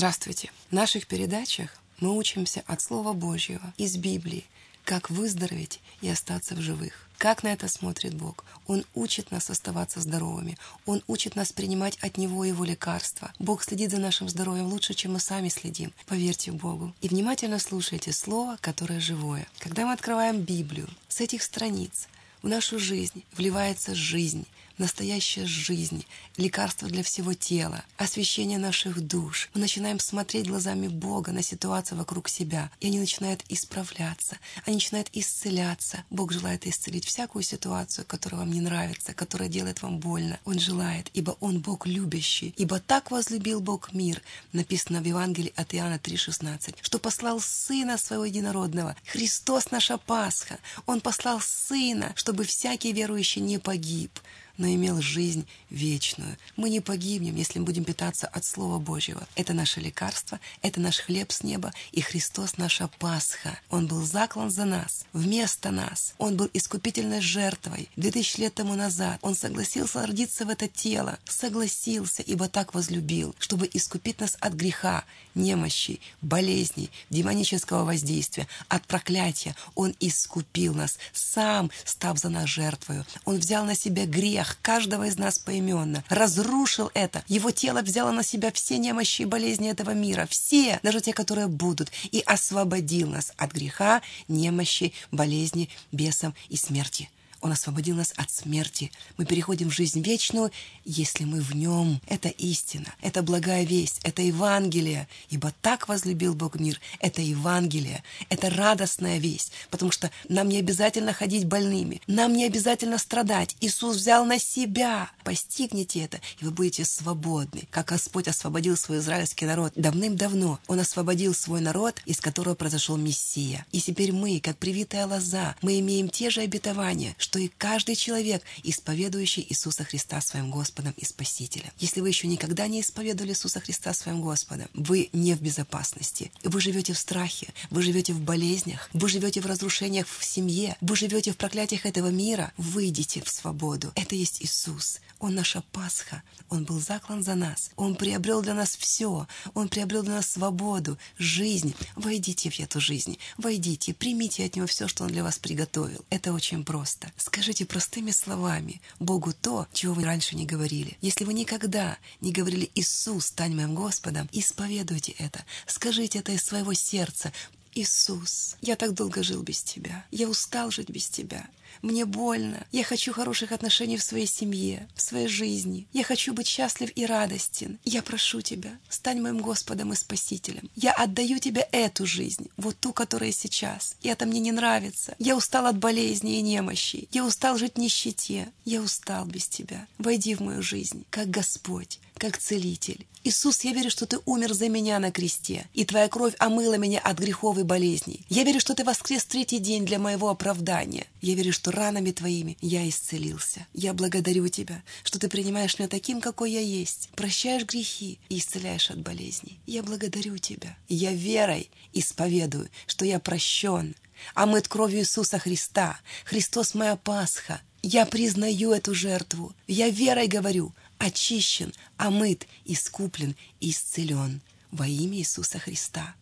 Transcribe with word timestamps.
Здравствуйте! 0.00 0.50
В 0.70 0.72
наших 0.72 1.06
передачах 1.06 1.76
мы 1.98 2.16
учимся 2.16 2.62
от 2.66 2.80
Слова 2.80 3.12
Божьего 3.12 3.74
из 3.76 3.98
Библии, 3.98 4.46
как 4.86 5.10
выздороветь 5.10 5.78
и 6.00 6.08
остаться 6.08 6.54
в 6.54 6.60
живых. 6.62 7.06
Как 7.18 7.42
на 7.42 7.48
это 7.48 7.68
смотрит 7.68 8.14
Бог? 8.14 8.46
Он 8.66 8.86
учит 8.94 9.30
нас 9.30 9.50
оставаться 9.50 10.00
здоровыми. 10.00 10.56
Он 10.86 11.02
учит 11.06 11.36
нас 11.36 11.52
принимать 11.52 11.98
от 11.98 12.16
Него 12.16 12.46
Его 12.46 12.64
лекарства. 12.64 13.30
Бог 13.38 13.62
следит 13.62 13.90
за 13.90 13.98
нашим 13.98 14.30
здоровьем 14.30 14.68
лучше, 14.68 14.94
чем 14.94 15.12
мы 15.12 15.20
сами 15.20 15.50
следим. 15.50 15.92
Поверьте 16.06 16.50
Богу. 16.50 16.94
И 17.02 17.08
внимательно 17.08 17.58
слушайте 17.58 18.10
Слово, 18.12 18.56
которое 18.62 19.00
живое. 19.00 19.46
Когда 19.58 19.84
мы 19.84 19.92
открываем 19.92 20.40
Библию, 20.40 20.88
с 21.08 21.20
этих 21.20 21.42
страниц 21.42 22.08
в 22.42 22.48
нашу 22.48 22.78
жизнь 22.78 23.24
вливается 23.32 23.94
жизнь, 23.94 24.46
настоящая 24.80 25.46
жизнь, 25.46 26.06
лекарство 26.38 26.88
для 26.88 27.02
всего 27.02 27.34
тела, 27.34 27.84
освещение 27.98 28.58
наших 28.58 29.00
душ. 29.00 29.50
Мы 29.54 29.60
начинаем 29.60 30.00
смотреть 30.00 30.48
глазами 30.48 30.88
Бога 30.88 31.32
на 31.32 31.42
ситуацию 31.42 31.98
вокруг 31.98 32.28
себя, 32.28 32.70
и 32.80 32.86
они 32.86 32.98
начинают 32.98 33.44
исправляться, 33.50 34.38
они 34.64 34.76
начинают 34.76 35.10
исцеляться. 35.12 36.02
Бог 36.08 36.32
желает 36.32 36.66
исцелить 36.66 37.04
всякую 37.04 37.42
ситуацию, 37.42 38.06
которая 38.06 38.40
вам 38.40 38.50
не 38.50 38.60
нравится, 38.62 39.12
которая 39.12 39.50
делает 39.50 39.82
вам 39.82 39.98
больно. 39.98 40.40
Он 40.46 40.58
желает, 40.58 41.10
ибо 41.12 41.36
Он 41.40 41.60
Бог 41.60 41.86
любящий, 41.86 42.54
ибо 42.56 42.80
так 42.80 43.10
возлюбил 43.10 43.60
Бог 43.60 43.92
мир, 43.92 44.22
написано 44.52 45.02
в 45.02 45.04
Евангелии 45.04 45.52
от 45.56 45.74
Иоанна 45.74 45.98
3,16, 45.98 46.76
что 46.80 46.98
послал 46.98 47.40
Сына 47.40 47.98
Своего 47.98 48.24
Единородного. 48.24 48.96
Христос 49.04 49.70
наша 49.70 49.98
Пасха. 49.98 50.58
Он 50.86 51.02
послал 51.02 51.40
Сына, 51.40 52.14
чтобы 52.30 52.44
всякий 52.44 52.92
верующий 52.92 53.42
не 53.42 53.58
погиб, 53.58 54.12
но 54.60 54.68
имел 54.68 55.00
жизнь 55.00 55.46
вечную. 55.70 56.36
Мы 56.56 56.68
не 56.68 56.80
погибнем, 56.80 57.34
если 57.34 57.58
будем 57.58 57.84
питаться 57.84 58.26
от 58.26 58.44
Слова 58.44 58.78
Божьего. 58.78 59.26
Это 59.34 59.54
наше 59.54 59.80
лекарство, 59.80 60.38
это 60.60 60.80
наш 60.80 60.98
хлеб 60.98 61.32
с 61.32 61.42
неба, 61.42 61.72
и 61.92 62.02
Христос 62.02 62.58
наша 62.58 62.88
Пасха. 62.98 63.58
Он 63.70 63.86
был 63.86 64.04
заклан 64.04 64.50
за 64.50 64.66
нас, 64.66 65.06
вместо 65.14 65.70
нас. 65.70 66.14
Он 66.18 66.36
был 66.36 66.50
искупительной 66.52 67.22
жертвой. 67.22 67.88
Две 67.96 68.10
тысячи 68.10 68.38
лет 68.40 68.54
тому 68.54 68.74
назад 68.74 69.18
Он 69.22 69.34
согласился 69.34 70.06
родиться 70.06 70.44
в 70.44 70.50
это 70.50 70.68
тело. 70.68 71.18
Согласился, 71.24 72.22
ибо 72.22 72.48
так 72.48 72.74
возлюбил, 72.74 73.34
чтобы 73.38 73.68
искупить 73.72 74.20
нас 74.20 74.36
от 74.40 74.52
греха, 74.52 75.04
немощи, 75.34 76.00
болезней, 76.20 76.90
демонического 77.08 77.84
воздействия, 77.84 78.46
от 78.68 78.86
проклятия. 78.86 79.56
Он 79.74 79.94
искупил 80.00 80.74
нас, 80.74 80.98
сам 81.14 81.70
став 81.84 82.18
за 82.18 82.28
нас 82.28 82.48
жертвою. 82.50 83.06
Он 83.24 83.38
взял 83.38 83.64
на 83.64 83.74
себя 83.74 84.04
грех, 84.04 84.49
грех 84.50 84.58
каждого 84.62 85.06
из 85.06 85.18
нас 85.18 85.38
поименно, 85.38 86.04
разрушил 86.08 86.90
это. 86.94 87.22
Его 87.28 87.50
тело 87.50 87.82
взяло 87.82 88.12
на 88.12 88.22
себя 88.22 88.50
все 88.52 88.78
немощи 88.78 89.22
и 89.22 89.26
болезни 89.26 89.70
этого 89.70 89.92
мира, 89.92 90.26
все, 90.28 90.80
даже 90.82 91.00
те, 91.00 91.12
которые 91.12 91.46
будут, 91.46 91.90
и 92.12 92.22
освободил 92.26 93.08
нас 93.08 93.32
от 93.36 93.52
греха, 93.52 94.02
немощи, 94.28 94.92
болезни, 95.12 95.68
бесов 95.92 96.34
и 96.48 96.56
смерти. 96.56 97.08
Он 97.40 97.52
освободил 97.52 97.96
нас 97.96 98.12
от 98.16 98.30
смерти. 98.30 98.90
Мы 99.16 99.24
переходим 99.24 99.70
в 99.70 99.74
жизнь 99.74 100.02
вечную, 100.02 100.50
если 100.84 101.24
мы 101.24 101.40
в 101.40 101.54
нем. 101.54 102.00
Это 102.06 102.28
истина, 102.28 102.94
это 103.00 103.22
благая 103.22 103.64
весть, 103.64 104.00
это 104.02 104.22
Евангелие. 104.22 105.08
Ибо 105.30 105.52
так 105.62 105.88
возлюбил 105.88 106.34
Бог 106.34 106.58
мир. 106.58 106.80
Это 106.98 107.22
Евангелие, 107.22 108.02
это 108.28 108.50
радостная 108.50 109.18
весть. 109.18 109.52
Потому 109.70 109.92
что 109.92 110.10
нам 110.28 110.48
не 110.48 110.58
обязательно 110.58 111.12
ходить 111.12 111.46
больными, 111.46 112.00
нам 112.06 112.32
не 112.32 112.44
обязательно 112.44 112.98
страдать. 112.98 113.56
Иисус 113.60 113.96
взял 113.96 114.24
на 114.24 114.38
себя. 114.38 115.10
Постигните 115.24 116.00
это, 116.00 116.20
и 116.40 116.44
вы 116.44 116.50
будете 116.50 116.84
свободны. 116.84 117.68
Как 117.70 117.88
Господь 117.88 118.28
освободил 118.28 118.76
свой 118.76 118.98
израильский 118.98 119.46
народ 119.46 119.72
давным-давно. 119.76 120.58
Он 120.66 120.80
освободил 120.80 121.34
свой 121.34 121.60
народ, 121.60 122.00
из 122.06 122.20
которого 122.20 122.54
произошел 122.54 122.96
Мессия. 122.96 123.66
И 123.72 123.80
теперь 123.80 124.12
мы, 124.12 124.40
как 124.40 124.58
привитая 124.58 125.06
лоза, 125.06 125.54
мы 125.62 125.78
имеем 125.78 126.08
те 126.08 126.30
же 126.30 126.40
обетования, 126.40 127.14
что 127.18 127.29
и 127.38 127.48
каждый 127.48 127.94
человек, 127.94 128.42
исповедующий 128.62 129.46
Иисуса 129.48 129.84
Христа 129.84 130.20
своим 130.20 130.50
Господом 130.50 130.94
и 130.96 131.04
Спасителем. 131.04 131.70
Если 131.78 132.00
вы 132.00 132.08
еще 132.08 132.26
никогда 132.26 132.66
не 132.66 132.80
исповедовали 132.80 133.32
Иисуса 133.32 133.60
Христа 133.60 133.94
своим 133.94 134.20
Господом, 134.20 134.68
вы 134.74 135.08
не 135.12 135.34
в 135.34 135.40
безопасности. 135.40 136.32
Вы 136.42 136.60
живете 136.60 136.92
в 136.92 136.98
страхе, 136.98 137.48
вы 137.70 137.82
живете 137.82 138.12
в 138.12 138.20
болезнях, 138.20 138.90
вы 138.92 139.08
живете 139.08 139.40
в 139.40 139.46
разрушениях 139.46 140.06
в 140.08 140.24
семье, 140.24 140.76
вы 140.80 140.96
живете 140.96 141.32
в 141.32 141.36
проклятиях 141.36 141.86
этого 141.86 142.08
мира. 142.08 142.52
Выйдите 142.56 143.22
в 143.22 143.28
свободу. 143.28 143.92
Это 143.94 144.14
есть 144.14 144.42
Иисус. 144.42 145.00
Он 145.18 145.34
наша 145.34 145.62
Пасха. 145.72 146.22
Он 146.48 146.64
был 146.64 146.80
заклан 146.80 147.22
за 147.22 147.34
нас. 147.34 147.70
Он 147.76 147.94
приобрел 147.94 148.42
для 148.42 148.54
нас 148.54 148.76
все. 148.76 149.26
Он 149.54 149.68
приобрел 149.68 150.02
для 150.02 150.14
нас 150.14 150.30
свободу, 150.30 150.98
жизнь. 151.18 151.74
Войдите 151.96 152.50
в 152.50 152.58
эту 152.58 152.80
жизнь. 152.80 153.18
Войдите, 153.36 153.94
примите 153.94 154.44
от 154.44 154.56
Него 154.56 154.66
все, 154.66 154.88
что 154.88 155.04
Он 155.04 155.10
для 155.10 155.22
вас 155.22 155.38
приготовил. 155.38 156.04
Это 156.10 156.32
очень 156.32 156.64
просто. 156.64 157.12
Скажите 157.20 157.66
простыми 157.66 158.12
словами 158.12 158.80
Богу 158.98 159.34
то, 159.34 159.66
чего 159.74 159.92
вы 159.92 160.04
раньше 160.04 160.36
не 160.36 160.46
говорили. 160.46 160.96
Если 161.02 161.26
вы 161.26 161.34
никогда 161.34 161.98
не 162.22 162.32
говорили 162.32 162.70
«Иисус, 162.74 163.26
стань 163.26 163.54
моим 163.54 163.74
Господом», 163.74 164.26
исповедуйте 164.32 165.12
это. 165.18 165.44
Скажите 165.66 166.20
это 166.20 166.32
из 166.32 166.42
своего 166.42 166.72
сердца. 166.72 167.30
Иисус, 167.74 168.56
я 168.60 168.76
так 168.76 168.94
долго 168.94 169.22
жил 169.22 169.42
без 169.42 169.62
Тебя. 169.62 170.04
Я 170.10 170.28
устал 170.28 170.70
жить 170.70 170.90
без 170.90 171.08
Тебя. 171.08 171.48
Мне 171.82 172.04
больно. 172.04 172.66
Я 172.72 172.84
хочу 172.84 173.12
хороших 173.12 173.52
отношений 173.52 173.96
в 173.96 174.02
своей 174.02 174.26
семье, 174.26 174.88
в 174.94 175.00
своей 175.00 175.28
жизни. 175.28 175.86
Я 175.92 176.04
хочу 176.04 176.34
быть 176.34 176.46
счастлив 176.46 176.90
и 176.94 177.06
радостен. 177.06 177.78
Я 177.84 178.02
прошу 178.02 178.42
Тебя, 178.42 178.78
стань 178.88 179.20
моим 179.20 179.38
Господом 179.38 179.92
и 179.92 179.96
Спасителем. 179.96 180.70
Я 180.74 180.92
отдаю 180.92 181.38
Тебе 181.38 181.66
эту 181.72 182.06
жизнь, 182.06 182.50
вот 182.56 182.78
ту, 182.78 182.92
которая 182.92 183.32
сейчас. 183.32 183.96
И 184.02 184.08
это 184.08 184.26
мне 184.26 184.40
не 184.40 184.52
нравится. 184.52 185.14
Я 185.18 185.36
устал 185.36 185.66
от 185.66 185.78
болезней 185.78 186.38
и 186.38 186.42
немощи. 186.42 187.08
Я 187.12 187.24
устал 187.24 187.56
жить 187.56 187.74
в 187.74 187.78
нищете. 187.78 188.52
Я 188.64 188.82
устал 188.82 189.24
без 189.24 189.48
Тебя. 189.48 189.86
Войди 189.98 190.34
в 190.34 190.40
мою 190.40 190.62
жизнь, 190.62 191.06
как 191.10 191.30
Господь 191.30 191.98
как 192.20 192.36
целитель. 192.38 193.06
Иисус, 193.24 193.62
я 193.62 193.72
верю, 193.72 193.90
что 193.90 194.06
Ты 194.06 194.18
умер 194.26 194.52
за 194.52 194.68
меня 194.68 194.98
на 194.98 195.10
кресте, 195.10 195.66
и 195.72 195.84
Твоя 195.84 196.08
кровь 196.08 196.34
омыла 196.38 196.74
меня 196.74 197.00
от 197.00 197.18
грехов 197.18 197.58
и 197.58 197.62
болезней. 197.62 198.24
Я 198.28 198.44
верю, 198.44 198.60
что 198.60 198.74
Ты 198.74 198.84
воскрес 198.84 199.24
третий 199.24 199.58
день 199.58 199.84
для 199.84 199.98
моего 199.98 200.28
оправдания. 200.28 201.06
Я 201.22 201.34
верю, 201.34 201.52
что 201.52 201.70
ранами 201.70 202.12
Твоими 202.12 202.56
я 202.60 202.88
исцелился. 202.88 203.66
Я 203.72 203.94
благодарю 203.94 204.48
Тебя, 204.48 204.82
что 205.02 205.18
Ты 205.18 205.28
принимаешь 205.28 205.78
меня 205.78 205.88
таким, 205.88 206.20
какой 206.20 206.52
я 206.52 206.60
есть, 206.60 207.08
прощаешь 207.16 207.64
грехи 207.64 208.18
и 208.28 208.38
исцеляешь 208.38 208.90
от 208.90 209.00
болезней. 209.00 209.60
Я 209.66 209.82
благодарю 209.82 210.36
Тебя. 210.38 210.76
Я 210.88 211.12
верой 211.12 211.70
исповедую, 211.92 212.68
что 212.86 213.04
я 213.04 213.18
прощен, 213.18 213.96
омыт 214.34 214.68
кровью 214.68 215.00
Иисуса 215.00 215.38
Христа. 215.38 215.98
Христос 216.24 216.74
моя 216.74 216.96
Пасха. 216.96 217.60
Я 217.82 218.04
признаю 218.04 218.72
эту 218.72 218.94
жертву. 218.94 219.54
Я 219.66 219.88
верой 219.88 220.26
говорю, 220.26 220.74
очищен, 221.00 221.72
омыт, 221.98 222.46
искуплен 222.64 223.34
и 223.60 223.70
исцелен 223.70 224.42
во 224.70 224.86
имя 224.86 225.18
Иисуса 225.18 225.58
Христа. 225.58 226.14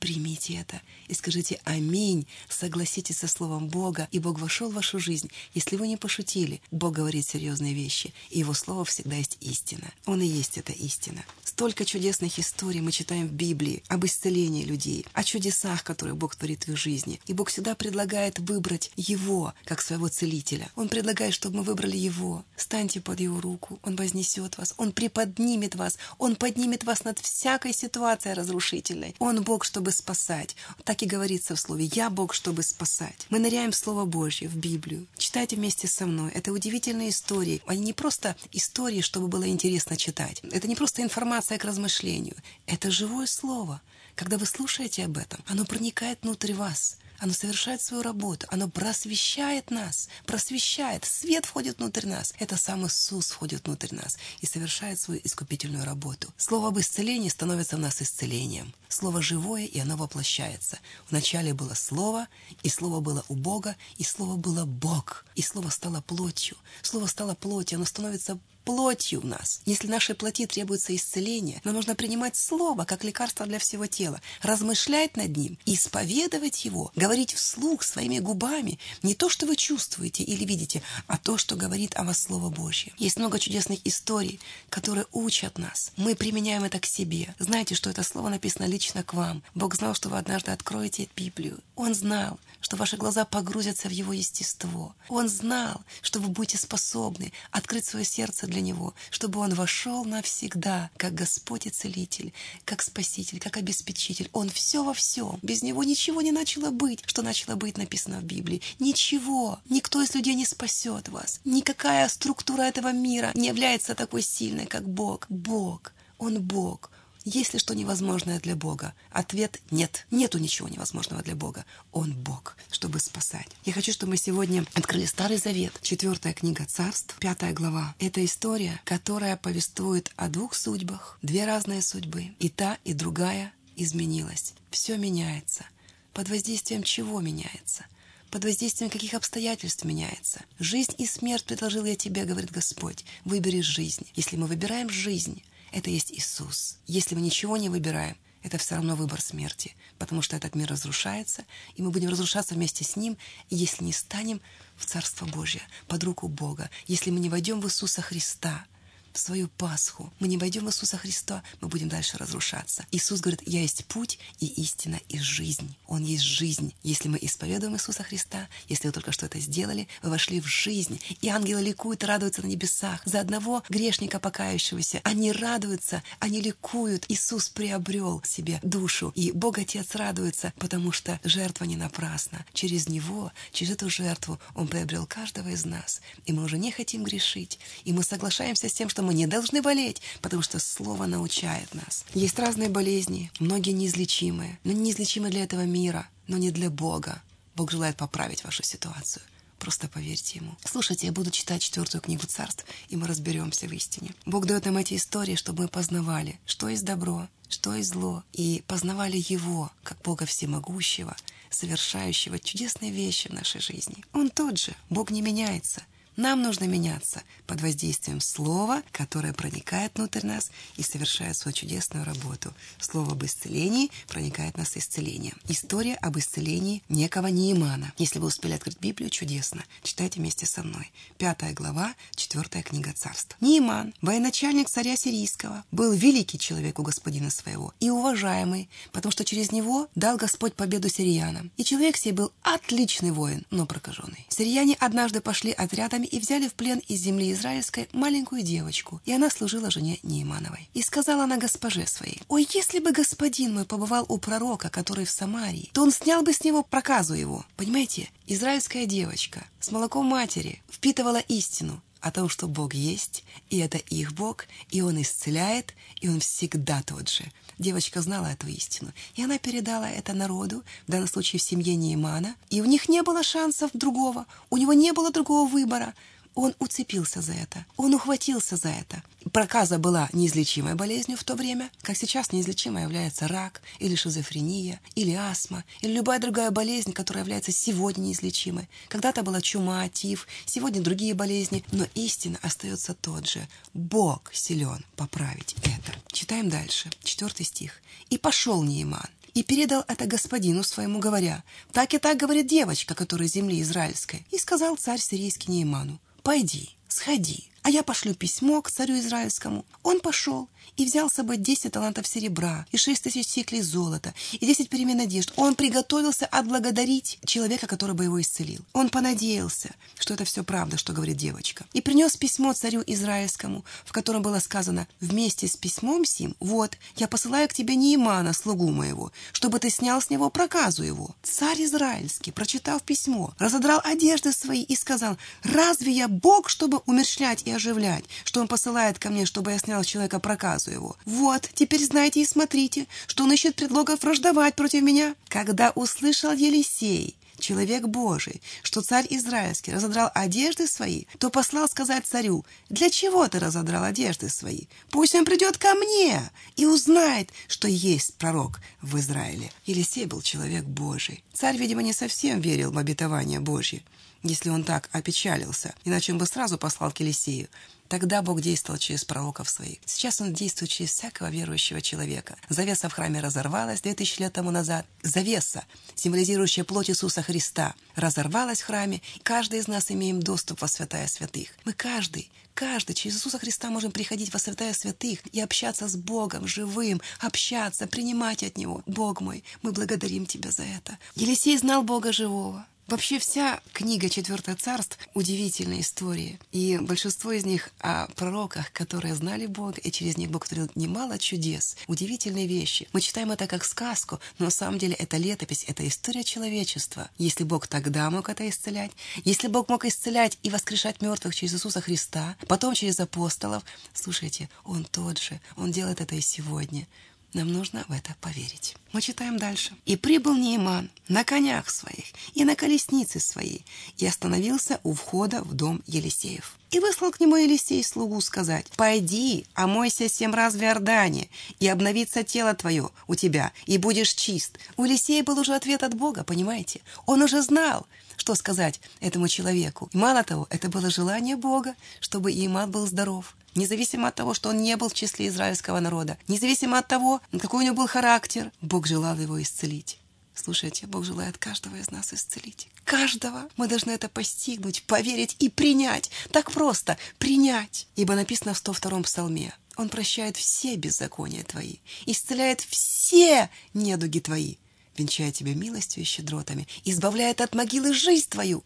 Примите 0.00 0.54
это 0.54 0.80
и 1.08 1.14
скажите 1.14 1.60
«Аминь». 1.64 2.26
Согласитесь 2.48 3.18
со 3.18 3.28
Словом 3.28 3.68
Бога, 3.68 4.08
и 4.10 4.18
Бог 4.18 4.38
вошел 4.38 4.70
в 4.70 4.74
вашу 4.74 4.98
жизнь. 4.98 5.30
Если 5.54 5.76
вы 5.76 5.88
не 5.88 5.96
пошутили, 5.96 6.60
Бог 6.70 6.94
говорит 6.94 7.26
серьезные 7.26 7.74
вещи, 7.74 8.12
и 8.30 8.40
Его 8.40 8.54
Слово 8.54 8.84
всегда 8.84 9.16
есть 9.16 9.38
истина. 9.40 9.92
Он 10.06 10.20
и 10.20 10.26
есть 10.26 10.58
эта 10.58 10.72
истина. 10.72 11.24
Столько 11.44 11.84
чудесных 11.84 12.38
историй 12.40 12.80
мы 12.80 12.90
читаем 12.90 13.28
в 13.28 13.32
Библии 13.32 13.84
об 13.86 14.04
исцелении 14.04 14.64
людей, 14.64 15.06
о 15.12 15.22
чудесах, 15.22 15.84
которые 15.84 16.16
Бог 16.16 16.34
творит 16.34 16.64
в 16.64 16.70
их 16.70 16.76
жизни. 16.76 17.20
И 17.26 17.32
Бог 17.32 17.48
всегда 17.48 17.76
предлагает 17.76 18.40
выбрать 18.40 18.90
Его 18.96 19.54
как 19.64 19.80
своего 19.80 20.08
целителя. 20.08 20.68
Он 20.74 20.88
предлагает, 20.88 21.32
чтобы 21.32 21.58
мы 21.58 21.62
выбрали 21.62 21.96
Его. 21.96 22.44
Станьте 22.56 23.00
под 23.00 23.20
Его 23.20 23.40
руку, 23.40 23.78
Он 23.82 23.94
вознесет 23.94 24.58
вас, 24.58 24.74
Он 24.78 24.90
приподнимет 24.90 25.76
вас, 25.76 25.96
Он 26.18 26.34
поднимет 26.34 26.82
вас 26.82 27.04
над 27.04 27.20
всякой 27.20 27.72
ситуацией 27.72 28.34
разрушительной. 28.34 29.14
Он 29.20 29.42
Бог, 29.44 29.64
чтобы 29.64 29.83
спасать. 29.92 30.56
Так 30.84 31.02
и 31.02 31.06
говорится 31.06 31.54
в 31.54 31.60
Слове 31.60 31.90
«Я 31.94 32.10
Бог, 32.10 32.34
чтобы 32.34 32.62
спасать». 32.62 33.26
Мы 33.30 33.38
ныряем 33.38 33.72
в 33.72 33.76
Слово 33.76 34.04
Божье, 34.04 34.48
в 34.48 34.56
Библию. 34.56 35.06
Читайте 35.16 35.56
вместе 35.56 35.88
со 35.88 36.06
мной. 36.06 36.30
Это 36.32 36.52
удивительные 36.52 37.10
истории. 37.10 37.62
Они 37.66 37.80
не 37.80 37.92
просто 37.92 38.36
истории, 38.52 39.00
чтобы 39.00 39.28
было 39.28 39.48
интересно 39.48 39.96
читать. 39.96 40.40
Это 40.50 40.68
не 40.68 40.76
просто 40.76 41.02
информация 41.02 41.58
к 41.58 41.64
размышлению. 41.64 42.36
Это 42.66 42.90
живое 42.90 43.26
Слово. 43.26 43.80
Когда 44.14 44.38
вы 44.38 44.46
слушаете 44.46 45.04
об 45.04 45.18
этом, 45.18 45.40
оно 45.46 45.64
проникает 45.64 46.20
внутрь 46.22 46.54
вас. 46.54 46.98
Оно 47.18 47.32
совершает 47.32 47.80
свою 47.80 48.02
работу, 48.02 48.46
оно 48.50 48.68
просвещает 48.68 49.70
нас, 49.70 50.08
просвещает, 50.26 51.04
свет 51.04 51.46
входит 51.46 51.78
внутрь 51.78 52.06
нас. 52.06 52.34
Это 52.38 52.56
сам 52.56 52.86
Иисус 52.86 53.30
входит 53.30 53.66
внутрь 53.66 53.94
нас 53.94 54.18
и 54.40 54.46
совершает 54.46 55.00
свою 55.00 55.20
искупительную 55.24 55.84
работу. 55.84 56.32
Слово 56.36 56.68
об 56.68 56.78
исцелении 56.78 57.28
становится 57.28 57.76
в 57.76 57.80
нас 57.80 58.02
исцелением. 58.02 58.74
Слово 58.88 59.22
живое, 59.22 59.64
и 59.64 59.78
оно 59.78 59.96
воплощается. 59.96 60.78
Вначале 61.10 61.54
было 61.54 61.74
Слово, 61.74 62.28
и 62.62 62.68
Слово 62.68 63.00
было 63.00 63.24
у 63.28 63.34
Бога, 63.34 63.76
и 63.96 64.04
Слово 64.04 64.36
было 64.36 64.64
Бог, 64.64 65.24
и 65.34 65.42
Слово 65.42 65.70
стало 65.70 66.00
плотью. 66.00 66.56
Слово 66.82 67.06
стало 67.06 67.34
плотью, 67.34 67.76
оно 67.76 67.86
становится 67.86 68.38
плотью 68.64 69.20
в 69.20 69.24
нас. 69.24 69.60
Если 69.66 69.88
нашей 69.88 70.14
плоти 70.14 70.46
требуется 70.46 70.94
исцеление, 70.94 71.60
нам 71.64 71.74
нужно 71.74 71.94
принимать 71.94 72.36
Слово 72.36 72.84
как 72.84 73.04
лекарство 73.04 73.46
для 73.46 73.58
всего 73.58 73.86
тела, 73.86 74.20
размышлять 74.42 75.16
над 75.16 75.36
ним, 75.36 75.58
исповедовать 75.66 76.64
его, 76.64 76.92
говорить 76.96 77.34
вслух 77.34 77.82
своими 77.82 78.18
губами 78.18 78.78
не 79.02 79.14
то, 79.14 79.28
что 79.28 79.46
вы 79.46 79.56
чувствуете 79.56 80.22
или 80.22 80.44
видите, 80.44 80.82
а 81.06 81.18
то, 81.18 81.38
что 81.38 81.56
говорит 81.56 81.96
о 81.96 82.04
вас 82.04 82.22
Слово 82.22 82.50
Божье. 82.50 82.92
Есть 82.98 83.18
много 83.18 83.38
чудесных 83.38 83.80
историй, 83.84 84.40
которые 84.70 85.06
учат 85.12 85.58
нас. 85.58 85.92
Мы 85.96 86.14
применяем 86.14 86.64
это 86.64 86.80
к 86.80 86.86
себе. 86.86 87.34
Знаете, 87.38 87.74
что 87.74 87.90
это 87.90 88.02
слово 88.02 88.28
написано 88.28 88.66
лично 88.66 89.02
к 89.02 89.14
вам. 89.14 89.42
Бог 89.54 89.74
знал, 89.74 89.94
что 89.94 90.08
вы 90.08 90.18
однажды 90.18 90.50
откроете 90.50 91.08
Библию. 91.16 91.58
Он 91.76 91.94
знал, 91.94 92.38
что 92.64 92.76
ваши 92.76 92.96
глаза 92.96 93.26
погрузятся 93.26 93.88
в 93.88 93.92
Его 93.92 94.14
естество. 94.14 94.94
Он 95.10 95.28
знал, 95.28 95.82
что 96.00 96.18
вы 96.18 96.28
будете 96.28 96.56
способны 96.56 97.30
открыть 97.50 97.84
свое 97.84 98.06
сердце 98.06 98.46
для 98.46 98.62
Него, 98.62 98.94
чтобы 99.10 99.40
Он 99.40 99.52
вошел 99.52 100.02
навсегда, 100.06 100.90
как 100.96 101.14
Господь 101.14 101.66
и 101.66 101.70
Целитель, 101.70 102.32
как 102.64 102.80
Спаситель, 102.80 103.38
как 103.38 103.58
Обеспечитель. 103.58 104.30
Он 104.32 104.48
все 104.48 104.82
во 104.82 104.94
всем. 104.94 105.38
Без 105.42 105.62
Него 105.62 105.84
ничего 105.84 106.22
не 106.22 106.32
начало 106.32 106.70
быть, 106.70 107.02
что 107.04 107.20
начало 107.20 107.54
быть 107.56 107.76
написано 107.76 108.20
в 108.20 108.24
Библии. 108.24 108.62
Ничего. 108.78 109.60
Никто 109.68 110.00
из 110.00 110.14
людей 110.14 110.34
не 110.34 110.46
спасет 110.46 111.10
вас. 111.10 111.40
Никакая 111.44 112.08
структура 112.08 112.62
этого 112.62 112.92
мира 112.92 113.30
не 113.34 113.48
является 113.48 113.94
такой 113.94 114.22
сильной, 114.22 114.64
как 114.64 114.88
Бог. 114.88 115.26
Бог. 115.28 115.92
Он 116.16 116.40
Бог. 116.40 116.90
Есть 117.24 117.54
ли 117.54 117.58
что 117.58 117.74
невозможное 117.74 118.38
для 118.38 118.54
Бога? 118.54 118.94
Ответ– 119.10 119.60
нет. 119.70 120.06
Нету 120.10 120.38
ничего 120.38 120.68
невозможного 120.68 121.22
для 121.22 121.34
Бога. 121.34 121.64
Он 121.90 122.12
Бог, 122.12 122.56
чтобы 122.70 123.00
спасать. 123.00 123.48
Я 123.64 123.72
хочу, 123.72 123.92
чтобы 123.92 124.10
мы 124.10 124.16
сегодня 124.18 124.66
открыли 124.74 125.06
Старый 125.06 125.38
Завет, 125.38 125.72
четвертая 125.80 126.34
книга 126.34 126.66
Царств, 126.66 127.16
пятая 127.18 127.54
глава. 127.54 127.94
Это 127.98 128.22
история, 128.22 128.78
которая 128.84 129.38
повествует 129.38 130.12
о 130.16 130.28
двух 130.28 130.54
судьбах, 130.54 131.18
две 131.22 131.46
разные 131.46 131.80
судьбы. 131.80 132.32
И 132.40 132.50
та, 132.50 132.76
и 132.84 132.92
другая 132.92 133.54
изменилась. 133.74 134.52
Все 134.70 134.98
меняется. 134.98 135.64
Под 136.12 136.28
воздействием 136.28 136.82
чего 136.82 137.20
меняется? 137.20 137.86
под 138.30 138.44
воздействием 138.44 138.90
каких 138.90 139.14
обстоятельств 139.14 139.84
меняется. 139.84 140.40
Жизнь 140.58 140.96
и 140.98 141.06
смерть 141.06 141.44
предложил 141.44 141.84
я 141.84 141.94
тебе, 141.94 142.24
говорит 142.24 142.50
Господь. 142.50 143.04
Выбери 143.24 143.60
жизнь. 143.60 144.08
Если 144.16 144.36
мы 144.36 144.48
выбираем 144.48 144.90
жизнь, 144.90 145.40
это 145.74 145.90
есть 145.90 146.12
Иисус. 146.12 146.78
Если 146.86 147.16
мы 147.16 147.20
ничего 147.20 147.56
не 147.56 147.68
выбираем, 147.68 148.16
это 148.42 148.58
все 148.58 148.76
равно 148.76 148.94
выбор 148.94 149.20
смерти, 149.20 149.74
потому 149.98 150.22
что 150.22 150.36
этот 150.36 150.54
мир 150.54 150.70
разрушается, 150.70 151.44
и 151.74 151.82
мы 151.82 151.90
будем 151.90 152.10
разрушаться 152.10 152.54
вместе 152.54 152.84
с 152.84 152.94
ним, 152.94 153.16
если 153.50 153.82
не 153.82 153.92
станем 153.92 154.40
в 154.76 154.86
Царство 154.86 155.26
Божье, 155.26 155.62
под 155.88 156.04
руку 156.04 156.28
Бога, 156.28 156.70
если 156.86 157.10
мы 157.10 157.18
не 157.18 157.28
войдем 157.28 157.60
в 157.60 157.66
Иисуса 157.66 158.02
Христа, 158.02 158.66
в 159.14 159.18
свою 159.18 159.48
Пасху, 159.48 160.12
мы 160.18 160.26
не 160.28 160.36
войдем 160.36 160.66
в 160.66 160.68
Иисуса 160.68 160.98
Христа, 160.98 161.42
мы 161.60 161.68
будем 161.68 161.88
дальше 161.88 162.18
разрушаться. 162.18 162.84
Иисус 162.90 163.20
говорит, 163.20 163.42
я 163.46 163.60
есть 163.60 163.84
путь 163.86 164.18
и 164.40 164.46
истина 164.46 165.00
и 165.08 165.18
жизнь. 165.20 165.74
Он 165.86 166.02
есть 166.02 166.24
жизнь. 166.24 166.74
Если 166.82 167.08
мы 167.08 167.18
исповедуем 167.22 167.74
Иисуса 167.76 168.02
Христа, 168.02 168.48
если 168.68 168.88
вы 168.88 168.92
только 168.92 169.12
что 169.12 169.26
это 169.26 169.38
сделали, 169.38 169.86
вы 170.02 170.10
вошли 170.10 170.40
в 170.40 170.46
жизнь. 170.46 171.00
И 171.20 171.28
ангелы 171.28 171.62
ликуют 171.62 172.02
и 172.02 172.06
радуются 172.06 172.42
на 172.42 172.46
небесах. 172.46 173.00
За 173.04 173.20
одного 173.20 173.62
грешника 173.68 174.18
покаявшегося. 174.18 175.00
Они 175.04 175.30
радуются, 175.30 176.02
они 176.18 176.40
ликуют. 176.40 177.06
Иисус 177.08 177.48
приобрел 177.48 178.20
себе 178.24 178.58
душу. 178.64 179.12
И 179.14 179.30
Бог 179.30 179.58
Отец 179.58 179.94
радуется, 179.94 180.52
потому 180.58 180.90
что 180.90 181.20
жертва 181.22 181.64
не 181.64 181.76
напрасна. 181.76 182.44
Через 182.52 182.88
Него, 182.88 183.30
через 183.52 183.72
эту 183.72 183.88
жертву 183.88 184.40
Он 184.54 184.66
приобрел 184.66 185.06
каждого 185.06 185.50
из 185.50 185.64
нас. 185.64 186.00
И 186.26 186.32
мы 186.32 186.42
уже 186.42 186.58
не 186.58 186.72
хотим 186.72 187.04
грешить. 187.04 187.60
И 187.84 187.92
мы 187.92 188.02
соглашаемся 188.02 188.68
с 188.68 188.72
тем, 188.72 188.88
что 188.88 189.03
мы 189.04 189.14
не 189.14 189.26
должны 189.26 189.62
болеть, 189.62 190.02
потому 190.20 190.42
что 190.42 190.58
Слово 190.58 191.06
научает 191.06 191.72
нас. 191.74 192.04
Есть 192.14 192.38
разные 192.38 192.68
болезни, 192.68 193.30
многие 193.38 193.70
неизлечимые, 193.70 194.58
но 194.64 194.72
неизлечимы 194.72 195.30
для 195.30 195.44
этого 195.44 195.64
мира, 195.64 196.08
но 196.26 196.36
не 196.36 196.50
для 196.50 196.70
Бога. 196.70 197.22
Бог 197.54 197.70
желает 197.70 197.96
поправить 197.96 198.42
вашу 198.44 198.62
ситуацию. 198.62 199.22
Просто 199.58 199.88
поверьте 199.88 200.40
ему. 200.40 200.56
Слушайте, 200.64 201.06
я 201.06 201.12
буду 201.12 201.30
читать 201.30 201.62
четвертую 201.62 202.02
книгу 202.02 202.26
царств, 202.26 202.66
и 202.88 202.96
мы 202.96 203.06
разберемся 203.06 203.66
в 203.66 203.72
истине. 203.72 204.14
Бог 204.26 204.46
дает 204.46 204.66
нам 204.66 204.76
эти 204.76 204.94
истории, 204.94 205.36
чтобы 205.36 205.62
мы 205.62 205.68
познавали, 205.68 206.38
что 206.44 206.68
есть 206.68 206.84
добро, 206.84 207.28
что 207.48 207.74
есть 207.74 207.90
зло, 207.90 208.22
и 208.32 208.62
познавали 208.66 209.24
Его, 209.28 209.70
как 209.82 210.02
Бога 210.02 210.26
Всемогущего, 210.26 211.16
совершающего 211.50 212.38
чудесные 212.38 212.90
вещи 212.90 213.28
в 213.28 213.32
нашей 213.32 213.60
жизни. 213.60 214.04
Он 214.12 214.28
тот 214.28 214.58
же, 214.58 214.74
Бог 214.90 215.10
не 215.10 215.22
меняется, 215.22 215.82
нам 216.16 216.42
нужно 216.42 216.64
меняться 216.64 217.22
под 217.46 217.60
воздействием 217.60 218.20
слова, 218.20 218.82
которое 218.92 219.32
проникает 219.32 219.92
внутрь 219.96 220.24
нас 220.24 220.50
и 220.76 220.82
совершает 220.82 221.36
свою 221.36 221.54
чудесную 221.54 222.04
работу. 222.04 222.54
Слово 222.80 223.12
об 223.12 223.24
исцелении 223.24 223.90
проникает 224.08 224.54
в 224.54 224.58
нас 224.58 224.76
исцелением. 224.76 225.36
История 225.48 225.94
об 225.96 226.18
исцелении 226.18 226.82
некого 226.88 227.26
Неимана. 227.26 227.92
Если 227.98 228.18
вы 228.18 228.28
успели 228.28 228.52
открыть 228.52 228.78
Библию, 228.80 229.10
чудесно. 229.10 229.64
Читайте 229.82 230.20
вместе 230.20 230.46
со 230.46 230.62
мной. 230.62 230.92
Пятая 231.18 231.52
глава, 231.52 231.94
четвертая 232.14 232.62
книга 232.62 232.92
царств. 232.92 233.36
Неиман, 233.40 233.92
военачальник 234.00 234.68
царя 234.68 234.96
сирийского, 234.96 235.64
был 235.72 235.92
великий 235.92 236.38
человек 236.38 236.78
у 236.78 236.82
господина 236.82 237.30
своего 237.30 237.74
и 237.80 237.90
уважаемый, 237.90 238.68
потому 238.92 239.10
что 239.12 239.24
через 239.24 239.50
него 239.50 239.88
дал 239.94 240.16
Господь 240.16 240.54
победу 240.54 240.88
сириянам. 240.88 241.50
И 241.56 241.64
человек 241.64 241.96
сей 241.96 242.12
был 242.12 242.32
отличный 242.42 243.10
воин, 243.10 243.44
но 243.50 243.66
прокаженный. 243.66 244.26
Сирияне 244.28 244.76
однажды 244.78 245.20
пошли 245.20 245.52
отрядами 245.52 246.03
и 246.06 246.18
взяли 246.18 246.48
в 246.48 246.54
плен 246.54 246.80
из 246.88 247.00
земли 247.00 247.32
израильской 247.32 247.88
маленькую 247.92 248.42
девочку, 248.42 249.00
и 249.04 249.12
она 249.12 249.30
служила 249.30 249.70
жене 249.70 249.98
Неймановой. 250.02 250.68
И 250.74 250.82
сказала 250.82 251.24
она 251.24 251.36
госпоже 251.36 251.86
своей, 251.86 252.20
«Ой, 252.28 252.46
если 252.52 252.78
бы 252.78 252.92
господин 252.92 253.54
мой 253.54 253.64
побывал 253.64 254.04
у 254.08 254.18
пророка, 254.18 254.70
который 254.70 255.04
в 255.04 255.10
Самарии, 255.10 255.70
то 255.72 255.82
он 255.82 255.90
снял 255.90 256.22
бы 256.22 256.32
с 256.32 256.44
него 256.44 256.62
проказу 256.62 257.14
его». 257.14 257.44
Понимаете, 257.56 258.10
израильская 258.26 258.86
девочка 258.86 259.44
с 259.60 259.70
молоком 259.70 260.06
матери 260.06 260.62
впитывала 260.70 261.18
истину, 261.18 261.82
о 262.04 262.10
том, 262.10 262.28
что 262.28 262.46
Бог 262.46 262.74
есть, 262.74 263.24
и 263.48 263.58
это 263.58 263.78
их 263.78 264.12
Бог, 264.12 264.46
и 264.70 264.82
Он 264.82 265.00
исцеляет, 265.00 265.74
и 266.02 266.08
Он 266.10 266.20
всегда 266.20 266.82
тот 266.82 267.08
же. 267.08 267.24
Девочка 267.58 268.02
знала 268.02 268.26
эту 268.26 268.46
истину, 268.48 268.92
и 269.14 269.24
она 269.24 269.38
передала 269.38 269.88
это 269.88 270.12
народу, 270.12 270.62
в 270.86 270.90
данном 270.90 271.08
случае 271.08 271.40
в 271.40 271.42
семье 271.42 271.76
Неймана, 271.76 272.34
и 272.50 272.60
у 272.60 272.66
них 272.66 272.90
не 272.90 273.02
было 273.02 273.22
шансов 273.22 273.70
другого, 273.72 274.26
у 274.50 274.58
него 274.58 274.74
не 274.74 274.92
было 274.92 275.10
другого 275.10 275.48
выбора. 275.48 275.94
Он 276.34 276.54
уцепился 276.58 277.20
за 277.20 277.32
это, 277.32 277.64
он 277.76 277.94
ухватился 277.94 278.56
за 278.56 278.68
это. 278.68 279.02
Проказа 279.32 279.78
была 279.78 280.08
неизлечимой 280.12 280.74
болезнью 280.74 281.16
в 281.16 281.24
то 281.24 281.34
время, 281.34 281.70
как 281.82 281.96
сейчас 281.96 282.32
неизлечимой 282.32 282.82
является 282.82 283.28
рак, 283.28 283.62
или 283.78 283.94
шизофрения, 283.94 284.80
или 284.94 285.12
астма, 285.12 285.64
или 285.80 285.92
любая 285.92 286.18
другая 286.18 286.50
болезнь, 286.50 286.92
которая 286.92 287.22
является 287.22 287.52
сегодня 287.52 288.02
неизлечимой. 288.02 288.68
Когда-то 288.88 289.22
была 289.22 289.40
чума, 289.40 289.88
тиф, 289.88 290.26
сегодня 290.44 290.82
другие 290.82 291.14
болезни, 291.14 291.64
но 291.70 291.86
истина 291.94 292.38
остается 292.42 292.94
тот 292.94 293.28
же. 293.28 293.46
Бог 293.72 294.30
силен 294.32 294.84
поправить 294.96 295.54
это. 295.62 295.96
Читаем 296.12 296.48
дальше, 296.48 296.90
четвертый 297.02 297.46
стих. 297.46 297.80
«И 298.10 298.18
пошел 298.18 298.62
Нейман, 298.62 299.08
и 299.34 299.42
передал 299.42 299.84
это 299.88 300.06
господину 300.06 300.62
своему, 300.62 301.00
говоря, 301.00 301.42
«Так 301.72 301.94
и 301.94 301.98
так 301.98 302.16
говорит 302.16 302.46
девочка, 302.46 302.94
которая 302.94 303.28
земли 303.28 303.60
израильской». 303.62 304.24
И 304.30 304.38
сказал 304.38 304.76
царь 304.76 305.00
сирийский 305.00 305.50
Нейману, 305.50 305.98
«Пойди, 306.24 306.70
сходи, 306.88 307.50
а 307.64 307.70
я 307.70 307.82
пошлю 307.82 308.14
письмо 308.14 308.62
к 308.62 308.70
царю 308.70 308.98
израильскому». 309.00 309.64
Он 309.82 310.00
пошел 310.00 310.48
и 310.76 310.84
взял 310.84 311.10
с 311.10 311.14
собой 311.14 311.38
десять 311.38 311.72
талантов 311.72 312.06
серебра 312.06 312.66
и 312.72 312.76
шесть 312.76 313.02
тысяч 313.02 313.26
сиклей 313.26 313.62
золота 313.62 314.14
и 314.32 314.46
десять 314.46 314.68
перемен 314.68 315.00
одежд. 315.00 315.32
Он 315.36 315.54
приготовился 315.54 316.26
отблагодарить 316.26 317.18
человека, 317.24 317.66
который 317.66 317.94
бы 317.94 318.04
его 318.04 318.20
исцелил. 318.20 318.60
Он 318.72 318.90
понадеялся, 318.90 319.74
что 319.98 320.14
это 320.14 320.24
все 320.24 320.44
правда, 320.44 320.76
что 320.76 320.92
говорит 320.92 321.16
девочка. 321.16 321.64
И 321.72 321.80
принес 321.80 322.16
письмо 322.16 322.52
царю 322.52 322.82
израильскому, 322.86 323.64
в 323.84 323.92
котором 323.92 324.22
было 324.22 324.38
сказано 324.40 324.86
«Вместе 325.00 325.48
с 325.48 325.56
письмом 325.56 326.04
сим, 326.04 326.36
вот, 326.40 326.76
я 326.96 327.08
посылаю 327.08 327.48
к 327.48 327.54
тебе 327.54 327.76
Неимана, 327.76 328.32
слугу 328.32 328.70
моего, 328.70 329.10
чтобы 329.32 329.58
ты 329.58 329.70
снял 329.70 330.02
с 330.02 330.10
него 330.10 330.28
проказу 330.28 330.82
его». 330.82 331.14
Царь 331.22 331.64
израильский, 331.64 332.30
прочитав 332.30 332.82
письмо, 332.82 333.32
разодрал 333.38 333.80
одежды 333.84 334.32
свои 334.32 334.62
и 334.62 334.76
сказал 334.76 335.16
«Разве 335.42 335.92
я 335.92 336.08
Бог, 336.08 336.48
чтобы 336.48 336.82
умерщвлять 336.86 337.42
и 337.46 337.53
оживлять, 337.54 338.04
что 338.24 338.40
он 338.40 338.48
посылает 338.48 338.98
ко 338.98 339.10
мне, 339.10 339.26
чтобы 339.26 339.52
я 339.52 339.58
снял 339.58 339.82
с 339.82 339.86
человека 339.86 340.20
проказу?» 340.20 340.70
его. 340.70 340.96
Вот, 341.04 341.48
теперь 341.54 341.84
знайте 341.84 342.20
и 342.20 342.26
смотрите, 342.26 342.86
что 343.06 343.24
он 343.24 343.32
ищет 343.32 343.56
предлогов 343.56 344.02
враждовать 344.02 344.54
против 344.54 344.82
меня. 344.82 345.14
Когда 345.28 345.70
услышал 345.74 346.32
Елисей, 346.32 347.16
человек 347.38 347.86
Божий, 347.86 348.42
что 348.62 348.82
царь 348.82 349.06
Израильский 349.10 349.72
разодрал 349.72 350.10
одежды 350.14 350.66
свои, 350.66 351.04
то 351.18 351.30
послал 351.30 351.68
сказать 351.68 352.06
царю, 352.06 352.44
«Для 352.68 352.90
чего 352.90 353.26
ты 353.28 353.38
разодрал 353.38 353.84
одежды 353.84 354.28
свои? 354.28 354.62
Пусть 354.90 355.14
он 355.14 355.24
придет 355.24 355.58
ко 355.58 355.74
мне 355.74 356.22
и 356.56 356.66
узнает, 356.66 357.30
что 357.48 357.68
есть 357.68 358.14
пророк 358.14 358.60
в 358.82 358.98
Израиле». 358.98 359.50
Елисей 359.64 360.06
был 360.06 360.22
человек 360.22 360.64
Божий. 360.64 361.22
Царь, 361.32 361.56
видимо, 361.56 361.82
не 361.82 361.92
совсем 361.92 362.40
верил 362.40 362.72
в 362.72 362.78
обетование 362.78 363.40
Божье, 363.40 363.82
если 364.22 364.48
он 364.48 364.64
так 364.64 364.88
опечалился, 364.92 365.74
иначе 365.84 366.12
он 366.12 366.18
бы 366.18 366.26
сразу 366.26 366.56
послал 366.56 366.90
к 366.92 367.00
Елисею. 367.00 367.48
Тогда 367.94 368.22
Бог 368.22 368.40
действовал 368.40 368.80
через 368.80 369.04
пророков 369.04 369.48
своих. 369.48 369.78
Сейчас 369.86 370.20
Он 370.20 370.32
действует 370.32 370.68
через 370.68 370.90
всякого 370.90 371.30
верующего 371.30 371.80
человека. 371.80 372.34
Завеса 372.48 372.88
в 372.88 372.92
храме 372.92 373.20
разорвалась 373.20 373.82
2000 373.82 374.20
лет 374.20 374.32
тому 374.32 374.50
назад. 374.50 374.84
Завеса, 375.02 375.62
символизирующая 375.94 376.64
плоть 376.64 376.90
Иисуса 376.90 377.22
Христа, 377.22 377.76
разорвалась 377.94 378.62
в 378.62 378.66
храме. 378.66 379.00
Каждый 379.22 379.60
из 379.60 379.68
нас 379.68 379.92
имеем 379.92 380.20
доступ 380.20 380.62
во 380.62 380.66
святая 380.66 381.06
святых. 381.06 381.50
Мы 381.64 381.72
каждый 381.72 382.32
Каждый 382.54 382.94
через 382.94 383.16
Иисуса 383.16 383.38
Христа 383.38 383.68
можем 383.70 383.90
приходить 383.90 384.32
во 384.32 384.38
святая 384.38 384.72
святых 384.74 385.18
и 385.32 385.40
общаться 385.40 385.88
с 385.88 385.96
Богом, 385.96 386.46
живым, 386.46 387.00
общаться, 387.18 387.88
принимать 387.88 388.44
от 388.44 388.56
Него. 388.56 388.82
Бог 388.86 389.20
мой, 389.20 389.42
мы 389.62 389.72
благодарим 389.72 390.24
Тебя 390.24 390.52
за 390.52 390.62
это. 390.62 390.98
Елисей 391.16 391.58
знал 391.58 391.82
Бога 391.82 392.12
живого. 392.12 392.64
Вообще 392.86 393.18
вся 393.18 393.62
книга 393.72 394.10
«Четвертое 394.10 394.56
царств»— 394.56 394.98
удивительная 395.14 395.80
история. 395.80 396.38
И 396.52 396.76
большинство 396.78 397.32
из 397.32 397.46
них 397.46 397.70
о 397.80 398.08
пророках, 398.08 398.70
которые 398.72 399.14
знали 399.14 399.46
Бога, 399.46 399.80
и 399.80 399.90
через 399.90 400.18
них 400.18 400.30
Бог 400.30 400.46
творил 400.46 400.70
немало 400.74 401.18
чудес, 401.18 401.78
удивительные 401.86 402.46
вещи. 402.46 402.86
Мы 402.92 403.00
читаем 403.00 403.32
это 403.32 403.46
как 403.46 403.64
сказку, 403.64 404.20
но 404.38 404.46
на 404.46 404.50
самом 404.50 404.78
деле 404.78 404.94
это 404.96 405.16
летопись, 405.16 405.64
это 405.66 405.88
история 405.88 406.24
человечества. 406.24 407.08
Если 407.16 407.42
Бог 407.42 407.68
тогда 407.68 408.10
мог 408.10 408.28
это 408.28 408.46
исцелять, 408.46 408.90
если 409.24 409.48
Бог 409.48 409.70
мог 409.70 409.86
исцелять 409.86 410.38
и 410.42 410.50
воскрешать 410.50 411.00
мертвых 411.00 411.34
через 411.34 411.54
Иисуса 411.54 411.80
Христа, 411.80 412.36
потом 412.46 412.74
через 412.74 413.00
апостолов, 413.00 413.62
слушайте, 413.92 414.48
Он 414.64 414.84
тот 414.84 415.18
же, 415.18 415.40
Он 415.56 415.70
делает 415.70 416.00
это 416.00 416.14
и 416.14 416.20
сегодня. 416.20 416.86
Нам 417.34 417.52
нужно 417.52 417.84
в 417.88 417.92
это 417.92 418.14
поверить. 418.20 418.76
Мы 418.92 419.02
читаем 419.02 419.38
дальше. 419.38 419.72
«И 419.86 419.96
прибыл 419.96 420.36
Нейман 420.36 420.88
на 421.08 421.24
конях 421.24 421.68
своих 421.68 422.04
и 422.32 422.44
на 422.44 422.54
колеснице 422.54 423.18
своей, 423.18 423.66
и 423.96 424.06
остановился 424.06 424.78
у 424.84 424.94
входа 424.94 425.42
в 425.42 425.52
дом 425.52 425.82
Елисеев. 425.88 426.56
И 426.70 426.78
выслал 426.78 427.10
к 427.10 427.18
нему 427.18 427.34
Елисей 427.34 427.82
слугу 427.82 428.20
сказать, 428.20 428.66
«Пойди, 428.76 429.46
омойся 429.54 430.08
семь 430.08 430.32
раз 430.32 430.54
в 430.54 430.62
Иордане, 430.62 431.28
и 431.58 431.66
обновится 431.66 432.22
тело 432.22 432.54
твое 432.54 432.90
у 433.08 433.16
тебя, 433.16 433.52
и 433.66 433.78
будешь 433.78 434.14
чист». 434.14 434.60
У 434.76 434.84
Елисея 434.84 435.24
был 435.24 435.36
уже 435.40 435.56
ответ 435.56 435.82
от 435.82 435.94
Бога, 435.94 436.22
понимаете? 436.22 436.82
Он 437.04 437.20
уже 437.22 437.42
знал, 437.42 437.88
что 438.16 438.34
сказать 438.34 438.80
этому 439.00 439.28
человеку. 439.28 439.88
И 439.92 439.96
мало 439.96 440.22
того, 440.22 440.46
это 440.50 440.68
было 440.68 440.90
желание 440.90 441.36
Бога, 441.36 441.74
чтобы 442.00 442.32
Иеман 442.32 442.70
был 442.70 442.86
здоров 442.86 443.36
независимо 443.54 444.08
от 444.08 444.14
того, 444.14 444.34
что 444.34 444.50
он 444.50 444.62
не 444.62 444.76
был 444.76 444.88
в 444.88 444.94
числе 444.94 445.28
израильского 445.28 445.80
народа, 445.80 446.18
независимо 446.28 446.78
от 446.78 446.88
того, 446.88 447.20
какой 447.40 447.60
у 447.60 447.66
него 447.66 447.76
был 447.76 447.86
характер, 447.86 448.50
Бог 448.60 448.86
желал 448.86 449.16
его 449.16 449.40
исцелить. 449.40 449.98
Слушайте, 450.34 450.88
Бог 450.88 451.04
желает 451.04 451.38
каждого 451.38 451.76
из 451.76 451.92
нас 451.92 452.12
исцелить. 452.12 452.68
Каждого. 452.84 453.48
Мы 453.56 453.68
должны 453.68 453.92
это 453.92 454.08
постигнуть, 454.08 454.82
поверить 454.82 455.36
и 455.38 455.48
принять. 455.48 456.10
Так 456.32 456.50
просто. 456.50 456.98
Принять. 457.18 457.86
Ибо 457.94 458.16
написано 458.16 458.52
в 458.52 458.60
102-м 458.60 459.04
псалме. 459.04 459.54
Он 459.76 459.88
прощает 459.88 460.36
все 460.36 460.76
беззакония 460.76 461.42
твои, 461.44 461.76
исцеляет 462.06 462.60
все 462.60 463.50
недуги 463.74 464.20
твои, 464.20 464.56
венчает 464.96 465.34
тебя 465.34 465.54
милостью 465.54 466.02
и 466.02 466.06
щедротами, 466.06 466.68
избавляет 466.84 467.40
от 467.40 467.54
могилы 467.54 467.92
жизнь 467.92 468.28
твою, 468.28 468.64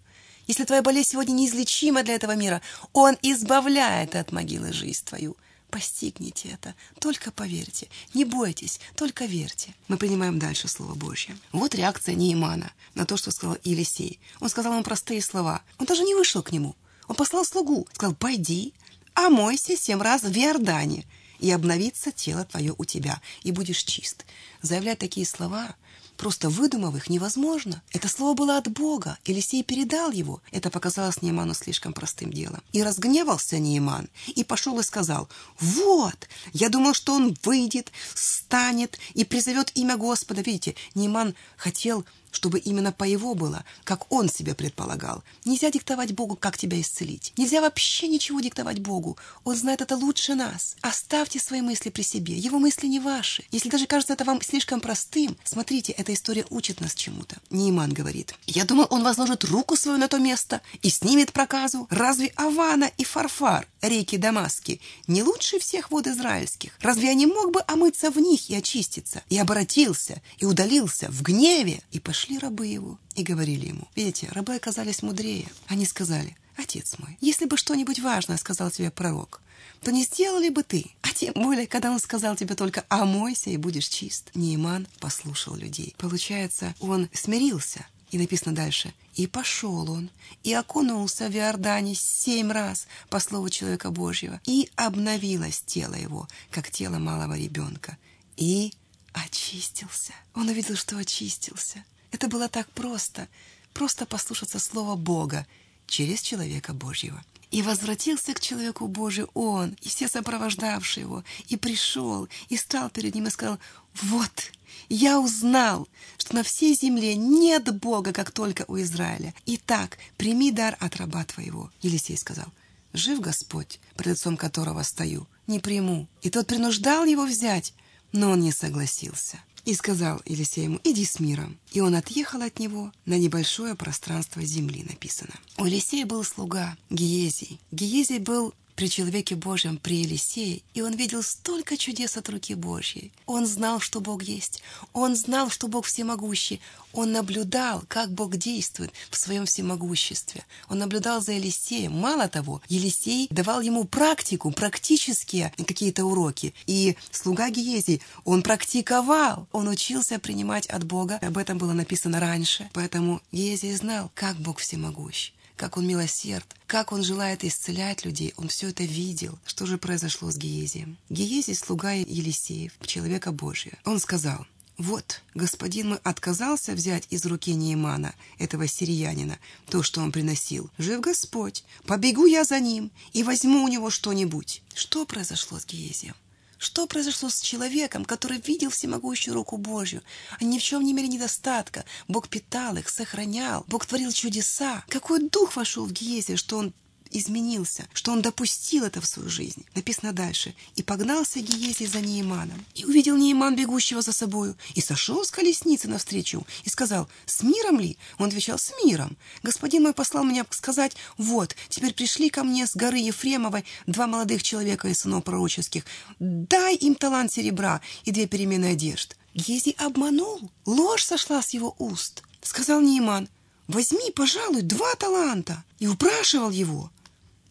если 0.49 0.65
твоя 0.65 0.81
болезнь 0.81 1.11
сегодня 1.11 1.35
неизлечима 1.35 2.03
для 2.03 2.15
этого 2.15 2.35
мира, 2.35 2.63
Он 2.95 3.17
избавляет 3.21 4.17
от 4.17 4.33
могилы 4.33 4.73
жизнь 4.73 5.05
твою. 5.05 5.37
Постигните 5.69 6.49
это, 6.49 6.75
только 6.99 7.31
поверьте, 7.31 7.89
не 8.15 8.25
бойтесь, 8.25 8.81
только 8.97 9.27
верьте. 9.27 9.75
Мы 9.89 9.99
принимаем 9.99 10.39
дальше 10.39 10.67
Слово 10.67 10.95
Божье. 10.95 11.37
Вот 11.53 11.75
реакция 11.75 12.15
Неймана 12.15 12.73
на 12.95 13.05
то, 13.05 13.19
что 13.19 13.31
сказал 13.31 13.59
Елисей. 13.63 14.19
Он 14.41 14.49
сказал 14.49 14.73
ему 14.73 14.83
простые 14.83 15.21
слова. 15.21 15.61
Он 15.77 15.85
даже 15.85 16.05
не 16.05 16.15
вышел 16.15 16.43
к 16.43 16.53
нему. 16.53 16.75
Он 17.07 17.15
послал 17.15 17.45
слугу, 17.45 17.87
сказал, 17.93 18.15
пойди, 18.15 18.73
омойся 19.13 19.77
семь 19.77 20.01
раз 20.01 20.23
в 20.23 20.35
Иордане, 20.35 21.05
и 21.39 21.51
обновится 21.51 22.11
тело 22.11 22.47
твое 22.47 22.75
у 22.79 22.87
тебя, 22.87 23.21
и 23.43 23.53
будешь 23.53 23.85
чист. 23.85 24.25
Заявлять 24.63 24.99
такие 24.99 25.27
слова– 25.27 25.77
Просто 26.19 26.51
выдумав 26.51 26.97
их 26.97 27.09
невозможно. 27.09 27.81
Это 27.93 28.09
слово 28.09 28.35
было 28.35 28.59
от 28.59 28.69
Бога. 28.69 29.17
Елисей 29.25 29.63
передал 29.63 30.11
его. 30.11 30.43
Это 30.51 30.69
показалось 30.69 31.23
Нейману 31.23 31.55
слишком 31.55 31.93
простым 31.93 32.33
делом. 32.33 32.61
И 32.73 32.83
разгневался 32.83 33.61
Нейман. 33.61 34.09
И 34.27 34.43
пошел 34.43 34.79
и 34.81 34.83
сказал, 34.83 35.29
«Вот, 35.61 36.29
я 36.53 36.71
думал, 36.71 36.93
что 36.93 37.15
он 37.15 37.37
выйдет, 37.45 37.93
станет 38.15 38.99
и 39.15 39.25
призовет 39.25 39.71
имя 39.77 39.97
Господа». 39.97 40.43
Видите, 40.43 40.75
Нейман 40.97 41.37
хотел 41.57 42.05
чтобы 42.31 42.59
именно 42.59 42.93
по 42.93 43.05
его 43.05 43.35
было, 43.35 43.65
как 43.85 44.11
он 44.13 44.29
себе 44.29 44.55
предполагал. 44.55 45.23
Нельзя 45.45 45.71
диктовать 45.71 46.13
Богу, 46.13 46.37
как 46.37 46.57
тебя 46.57 46.81
исцелить. 46.81 47.33
Нельзя 47.37 47.61
вообще 47.61 48.09
ничего 48.09 48.41
диктовать 48.41 48.81
Богу. 48.81 49.17
Он 49.45 49.57
знает 49.57 49.81
это 49.81 49.97
лучше 49.97 50.35
нас. 50.35 50.77
Оставьте 50.81 51.41
свои 51.41 51.61
мысли 51.61 51.91
при 51.91 52.03
себе. 52.03 52.35
Его 52.35 52.59
мысли 52.59 52.87
не 52.87 53.01
ваши. 53.01 53.45
Если 53.51 53.69
даже 53.69 53.87
кажется 53.87 54.13
это 54.13 54.25
вам 54.25 54.41
слишком 54.43 54.81
простым, 54.81 55.37
смотрите, 55.45 55.93
эта 56.09 56.15
история 56.15 56.47
учит 56.49 56.81
нас 56.81 56.95
чему-то. 56.95 57.37
Нейман 57.51 57.93
говорит. 57.93 58.35
Я 58.47 58.65
думал, 58.65 58.87
он 58.89 59.05
возложит 59.05 59.45
руку 59.45 59.77
свою 59.77 59.99
на 59.99 60.09
то 60.09 60.17
место 60.17 60.63
и 60.81 60.89
снимет 60.89 61.35
проказу. 61.35 61.87
Разве 61.91 62.33
Авана 62.35 62.91
и 62.97 63.05
Фарфар, 63.05 63.69
реки 63.83 64.17
Дамаски, 64.17 64.81
не 65.07 65.23
лучше 65.23 65.59
всех 65.59 65.91
вод 65.91 66.07
израильских? 66.07 66.73
Разве 66.81 67.09
я 67.09 67.15
не 67.15 67.27
мог 67.27 67.53
бы 67.53 67.61
омыться 67.67 68.11
в 68.11 68.17
них 68.17 68.49
и 68.49 68.55
очиститься? 68.55 69.23
И 69.29 69.37
обратился, 69.39 70.23
и 70.39 70.47
удалился 70.47 71.09
в 71.11 71.21
гневе, 71.23 71.83
и 71.93 72.01
Пришли 72.01 72.39
рабы 72.39 72.67
его 72.67 72.99
и 73.15 73.23
говорили 73.23 73.67
ему. 73.67 73.87
Видите, 73.95 74.29
рабы 74.33 74.55
оказались 74.55 75.03
мудрее. 75.03 75.49
Они 75.67 75.85
сказали, 75.85 76.39
«Отец 76.59 76.97
мой, 76.99 77.17
если 77.21 77.47
бы 77.47 77.57
что-нибудь 77.57 78.01
важное 78.01 78.37
сказал 78.37 78.73
тебе 78.73 78.91
пророк, 78.91 79.41
то 79.81 79.93
не 79.93 80.03
сделал 80.03 80.41
ли 80.41 80.51
бы 80.51 80.65
ты? 80.65 80.91
А 81.03 81.13
тем 81.13 81.35
более, 81.35 81.69
когда 81.69 81.93
он 81.93 82.01
сказал 82.01 82.35
тебе 82.35 82.57
только 82.57 82.85
«омойся 82.89 83.51
и 83.51 83.57
будешь 83.57 83.87
чист». 83.87 84.31
Нейман 84.35 84.89
послушал 84.99 85.55
людей. 85.55 85.95
Получается, 85.99 86.75
он 86.81 87.09
смирился. 87.13 87.87
И 88.11 88.19
написано 88.19 88.57
дальше. 88.57 88.93
«И 89.15 89.29
пошел 89.29 89.89
он, 89.89 90.11
и 90.43 90.53
окунулся 90.53 91.29
в 91.29 91.37
Иордане 91.37 91.95
семь 91.95 92.51
раз, 92.51 92.89
по 93.09 93.21
слову 93.21 93.51
человека 93.51 93.91
Божьего, 93.91 94.41
и 94.45 94.69
обновилось 94.75 95.63
тело 95.65 95.95
его, 95.95 96.29
как 96.51 96.71
тело 96.71 96.99
малого 96.99 97.39
ребенка, 97.39 97.99
и 98.37 98.73
очистился». 99.13 100.13
Он 100.35 100.49
увидел, 100.49 100.75
что 100.75 100.97
очистился. 100.97 101.85
Это 102.11 102.27
было 102.27 102.49
так 102.49 102.69
просто, 102.71 103.29
просто 103.75 104.07
послушаться 104.07 104.59
слова 104.59 104.97
Бога 104.97 105.47
через 105.89 106.21
человека 106.21 106.73
Божьего. 106.73 107.23
И 107.51 107.63
возвратился 107.63 108.35
к 108.35 108.41
человеку 108.41 108.87
Божию 108.87 109.31
он, 109.35 109.77
и 109.81 109.89
все 109.89 110.07
сопровождавшие 110.07 111.05
его, 111.05 111.25
и 111.49 111.57
пришел, 111.57 112.29
и 112.51 112.57
стал 112.57 112.91
перед 112.91 113.15
ним 113.15 113.27
и 113.27 113.31
сказал, 113.31 113.59
«Вот, 114.03 114.53
я 114.91 115.19
узнал, 115.19 115.89
что 116.19 116.35
на 116.35 116.43
всей 116.43 116.75
земле 116.75 117.17
нет 117.17 117.75
Бога, 117.81 118.13
как 118.13 118.31
только 118.31 118.65
у 118.69 118.79
Израиля. 118.79 119.35
Итак, 119.47 119.99
прими 120.19 120.53
дар 120.53 120.77
от 120.79 120.97
раба 120.97 121.25
твоего». 121.25 121.71
Елисей 121.81 122.19
сказал, 122.19 122.47
«Жив 122.93 123.21
Господь, 123.21 123.81
пред 123.97 124.19
лицом 124.19 124.37
которого 124.37 124.83
стою, 124.83 125.27
не 125.47 125.59
приму». 125.59 126.07
И 126.21 126.29
тот 126.29 126.47
принуждал 126.47 127.07
его 127.07 127.25
взять, 127.25 127.73
но 128.13 128.31
он 128.31 128.41
не 128.41 128.53
согласился. 128.53 129.39
И 129.65 129.75
сказал 129.75 130.21
Елисей 130.25 130.65
ему, 130.65 130.81
иди 130.85 131.05
с 131.05 131.21
миром. 131.21 131.59
И 131.73 131.81
он 131.81 131.95
отъехал 131.95 132.43
от 132.43 132.59
него 132.59 132.93
на 133.05 133.19
небольшое 133.19 133.75
пространство 133.75 134.43
земли, 134.43 134.85
написано. 134.89 135.35
У 135.57 135.65
Елисея 135.65 136.07
был 136.07 136.25
слуга 136.25 136.77
Гиезий. 136.91 137.61
Гиезий 137.71 138.19
был 138.19 138.55
при 138.79 138.89
человеке 138.89 139.35
Божьем, 139.35 139.77
при 139.77 140.03
Елисее, 140.03 140.63
и 140.73 140.83
он 140.83 140.95
видел 140.95 141.25
столько 141.25 141.77
чудес 141.77 142.17
от 142.17 142.29
руки 142.29 142.55
Божьей. 142.55 143.11
Он 143.27 143.45
знал, 143.45 143.81
что 143.81 144.01
Бог 144.01 144.23
есть. 144.23 144.63
Он 144.93 145.17
знал, 145.17 145.51
что 145.51 145.67
Бог 145.67 145.85
всемогущий. 145.85 146.61
Он 146.93 147.11
наблюдал, 147.11 147.83
как 147.89 148.13
Бог 148.13 148.37
действует 148.37 148.93
в 149.11 149.17
своем 149.17 149.47
всемогуществе. 149.47 150.45
Он 150.69 150.79
наблюдал 150.79 151.21
за 151.21 151.33
Елисеем. 151.33 151.91
Мало 151.93 152.29
того, 152.29 152.63
Елисей 152.69 153.27
давал 153.31 153.63
ему 153.63 153.83
практику, 153.83 154.53
практические 154.53 155.53
какие-то 155.57 156.05
уроки. 156.05 156.55
И 156.69 156.97
слуга 157.11 157.51
Гиези, 157.51 158.01
он 158.25 158.43
практиковал. 158.43 159.49
Он 159.51 159.67
учился 159.67 160.21
принимать 160.21 160.67
от 160.67 160.85
Бога. 160.85 161.19
Об 161.21 161.37
этом 161.37 161.59
было 161.59 161.73
написано 161.73 162.21
раньше. 162.21 162.71
Поэтому 162.75 163.23
Гиезий 163.33 163.75
знал, 163.75 164.13
как 164.15 164.37
Бог 164.37 164.59
всемогущ 164.59 165.33
как 165.59 165.77
он 165.77 165.87
милосерд, 165.87 166.47
как 166.67 166.93
он 166.93 167.03
желает 167.03 167.45
исцелять 167.45 168.05
людей. 168.05 168.33
Он 168.37 168.49
все 168.49 168.69
это 168.69 168.85
видел. 168.85 169.39
Что 169.45 169.67
же 169.67 169.77
произошло 169.77 170.31
с 170.31 170.37
Гиезием? 170.37 170.97
Гиезий— 171.11 171.55
слуга 171.57 171.93
Елисеев, 171.93 172.73
человека 172.87 173.33
Божия. 173.33 173.77
Он 173.85 173.99
сказал, 173.99 174.47
«Вот, 174.79 175.23
господин 175.35 175.91
мой 175.91 175.99
отказался 176.05 176.73
взять 176.73 177.09
из 177.11 177.27
руки 177.27 177.53
Неймана, 177.53 178.15
этого 178.39 178.69
сириянина, 178.69 179.39
то, 179.69 179.83
что 179.83 180.01
он 180.01 180.13
приносил. 180.13 180.71
Жив 180.79 181.01
Господь, 181.01 181.65
побегу 181.85 182.27
я 182.27 182.45
за 182.45 182.61
ним 182.61 182.93
и 183.13 183.25
возьму 183.25 183.65
у 183.65 183.69
него 183.69 183.91
что-нибудь». 183.91 184.63
Что 184.75 185.05
произошло 185.05 185.59
с 185.59 185.67
Гиезием? 185.67 186.15
Что 186.59 186.89
произошло 186.89 187.29
с 187.29 187.41
человеком, 187.41 188.05
который 188.05 188.41
видел 188.41 188.71
всемогущую 188.71 189.35
руку 189.35 189.57
Божью? 189.57 190.03
Они 190.41 190.57
ни 190.57 190.59
в 190.59 190.63
чем 190.63 190.83
не 190.83 190.91
имели 190.91 191.07
недостатка. 191.07 191.85
Бог 192.09 192.29
питал 192.29 192.77
их, 192.77 192.89
сохранял. 192.89 193.65
Бог 193.69 193.87
творил 193.87 194.11
чудеса. 194.11 194.85
Какой 194.89 195.29
дух 195.29 195.55
вошел 195.55 195.87
в 195.87 195.93
Гиезе, 195.93 196.37
что 196.37 196.59
он 196.59 196.75
изменился, 197.11 197.89
что 197.93 198.13
он 198.13 198.23
допустил 198.23 198.85
это 198.85 199.01
в 199.01 199.07
свою 199.07 199.29
жизнь. 199.29 199.65
Написано 199.75 200.13
дальше. 200.13 200.55
«И 200.77 200.83
погнался 200.83 201.41
Гиези 201.41 201.87
за 201.87 202.01
Неиманом, 202.01 202.65
и 202.75 202.85
увидел 202.85 203.17
Неиман, 203.17 203.57
бегущего 203.57 204.03
за 204.03 204.13
собою, 204.13 204.57
и 204.75 204.81
сошел 204.81 205.25
с 205.25 205.31
колесницы 205.31 205.89
навстречу, 205.89 206.47
и 206.65 206.69
сказал, 206.69 207.09
«С 207.27 207.43
миром 207.43 207.81
ли?» 207.81 207.99
Он 208.19 208.29
отвечал, 208.29 208.59
«С 208.59 208.73
миром. 208.85 209.17
Господин 209.43 209.85
мой 209.85 209.93
послал 209.93 210.25
меня 210.25 210.47
сказать, 210.51 210.97
вот, 211.17 211.57
теперь 211.69 211.95
пришли 211.95 212.31
ко 212.31 212.45
мне 212.45 212.67
с 212.67 212.75
горы 212.75 212.99
Ефремовой 212.99 213.65
два 213.87 214.07
молодых 214.07 214.43
человека 214.43 214.89
из 214.89 215.01
сынов 215.01 215.25
пророческих. 215.25 215.85
Дай 216.19 216.75
им 216.77 216.95
талант 216.95 217.33
серебра 217.33 217.81
и 218.05 218.11
две 218.11 218.27
перемены 218.27 218.67
одежд». 218.67 219.17
Гези 219.35 219.75
обманул. 219.79 220.51
Ложь 220.67 221.05
сошла 221.05 221.43
с 221.43 221.51
его 221.51 221.75
уст. 221.79 222.23
Сказал 222.43 222.81
Нейман, 222.81 223.29
возьми, 223.69 224.11
пожалуй, 224.11 224.63
два 224.63 224.95
таланта. 224.97 225.65
И 225.79 225.87
упрашивал 225.87 226.51
его. 226.51 226.91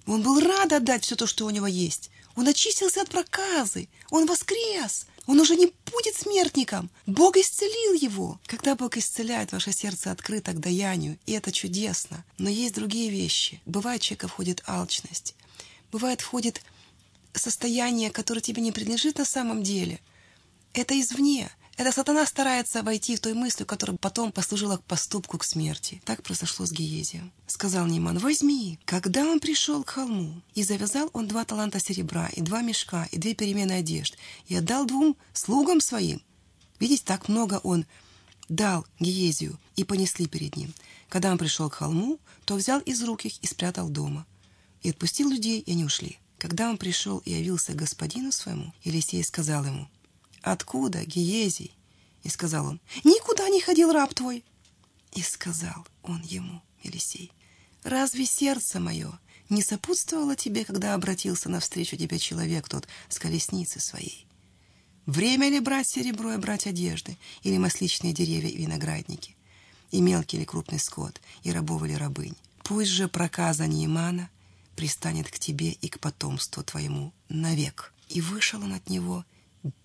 Он 0.08 0.24
был 0.24 0.40
рад 0.40 0.72
отдать 0.72 1.04
все 1.04 1.16
то, 1.16 1.28
что 1.28 1.46
у 1.46 1.50
него 1.50 1.68
есть. 1.68 2.10
Он 2.36 2.48
очистился 2.48 3.02
от 3.02 3.10
проказы. 3.10 3.90
Он 4.10 4.26
воскрес. 4.26 5.06
Он 5.26 5.40
уже 5.40 5.58
не 5.58 5.74
будет 5.92 6.16
смертником. 6.16 6.90
Бог 7.06 7.36
исцелил 7.36 7.94
его. 7.94 8.40
Когда 8.46 8.76
Бог 8.76 8.96
исцеляет, 8.96 9.52
ваше 9.52 9.74
сердце 9.74 10.12
открыто 10.12 10.54
к 10.54 10.60
даянию, 10.60 11.20
и 11.26 11.34
это 11.34 11.52
чудесно. 11.52 12.24
Но 12.38 12.50
есть 12.50 12.76
другие 12.76 13.10
вещи. 13.10 13.62
Бывает, 13.66 14.02
человека 14.02 14.30
входит 14.30 14.64
алчность. 14.66 15.36
Бывает, 15.92 16.22
входит 16.22 16.62
состояние, 17.34 18.10
которое 18.10 18.42
тебе 18.42 18.62
не 18.62 18.72
принадлежит 18.72 19.18
на 19.18 19.26
самом 19.26 19.64
деле. 19.64 20.00
Это 20.74 21.00
извне. 21.00 21.52
Это 21.77 21.91
сатана 21.91 22.25
старается 22.25 22.81
войти 22.81 23.15
в 23.15 23.19
той 23.19 23.36
мыслью, 23.36 23.67
которая 23.67 23.98
потом 23.98 24.31
послужила 24.31 24.77
к 24.77 24.84
поступку 24.84 25.38
к 25.38 25.43
смерти. 25.43 26.01
Так 26.05 26.24
произошло 26.24 26.65
с 26.65 26.72
Гиезием. 26.72 27.31
Сказал 27.46 27.86
Ниман, 27.86 28.17
возьми. 28.17 28.79
Когда 28.86 29.25
он 29.25 29.39
пришел 29.39 29.84
к 29.84 29.91
холму, 29.91 30.41
и 30.55 30.63
завязал 30.63 31.12
он 31.13 31.27
два 31.27 31.46
таланта 31.46 31.79
серебра, 31.79 32.29
и 32.29 32.41
два 32.41 32.63
мешка, 32.63 33.07
и 33.12 33.19
две 33.19 33.36
перемены 33.36 33.74
одежд, 33.74 34.17
и 34.48 34.55
отдал 34.55 34.88
двум 34.88 35.15
слугам 35.34 35.79
своим. 35.79 36.19
Видите, 36.79 37.03
так 37.05 37.29
много 37.29 37.60
он 37.63 37.86
дал 38.50 38.88
Гиезию, 39.00 39.60
и 39.75 39.84
понесли 39.84 40.25
перед 40.25 40.55
ним. 40.55 40.74
Когда 41.10 41.31
он 41.31 41.38
пришел 41.38 41.69
к 41.69 41.75
холму, 41.75 42.19
то 42.46 42.55
взял 42.55 42.79
из 42.79 43.03
рук 43.03 43.25
их 43.25 43.38
и 43.43 43.46
спрятал 43.46 43.89
дома. 43.89 44.25
И 44.81 44.89
отпустил 44.89 45.29
людей, 45.29 45.60
и 45.60 45.74
они 45.74 45.86
ушли. 45.86 46.17
Когда 46.39 46.69
он 46.69 46.79
пришел 46.79 47.19
и 47.19 47.31
явился 47.34 47.74
господину 47.74 48.31
своему, 48.31 48.74
Елисей 48.84 49.24
сказал 49.24 49.63
ему, 49.63 49.88
«Откуда, 50.51 51.04
Гиезий?» 51.04 51.75
И 52.24 52.30
сказал 52.30 52.68
он, 52.68 52.80
«Никуда 53.04 53.50
не 53.50 53.60
ходил 53.60 53.92
раб 53.92 54.13
твой». 54.13 54.46
И 55.13 55.22
сказал 55.22 55.86
он 56.04 56.22
ему, 56.22 56.62
Елисей, 56.84 57.34
«Разве 57.84 58.25
сердце 58.25 58.80
мое 58.80 59.20
не 59.50 59.62
сопутствовало 59.62 60.38
тебе, 60.38 60.63
когда 60.63 60.94
обратился 60.94 61.50
навстречу 61.50 61.98
тебе 61.98 62.18
человек 62.18 62.70
тот 62.70 62.88
с 63.10 63.20
колесницы 63.20 63.82
своей? 63.82 64.25
Время 65.06 65.50
ли 65.50 65.60
брать 65.60 65.89
серебро 65.89 66.34
и 66.34 66.38
брать 66.38 66.66
одежды, 66.66 67.18
или 67.44 67.58
масличные 67.58 68.13
деревья 68.13 68.50
и 68.50 68.58
виноградники, 68.58 69.36
и 69.92 70.00
мелкий 70.00 70.38
или 70.38 70.46
крупный 70.46 70.80
скот, 70.80 71.20
и 71.44 71.51
рабов 71.51 71.84
или 71.84 71.94
рабынь? 71.94 72.36
Пусть 72.63 72.92
же 72.92 73.10
проказа 73.10 73.68
Неймана 73.68 74.30
пристанет 74.77 75.30
к 75.30 75.39
тебе 75.39 75.72
и 75.72 75.89
к 75.89 76.00
потомству 76.00 76.63
твоему 76.63 77.12
навек». 77.27 77.94
И 78.08 78.22
вышел 78.22 78.63
он 78.63 78.72
от 78.72 78.89
него 78.89 79.25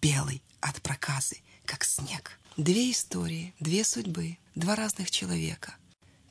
белый 0.00 0.42
от 0.60 0.80
проказы, 0.82 1.38
как 1.64 1.84
снег. 1.84 2.38
Две 2.56 2.90
истории, 2.90 3.54
две 3.60 3.84
судьбы, 3.84 4.36
два 4.54 4.76
разных 4.76 5.10
человека. 5.10 5.74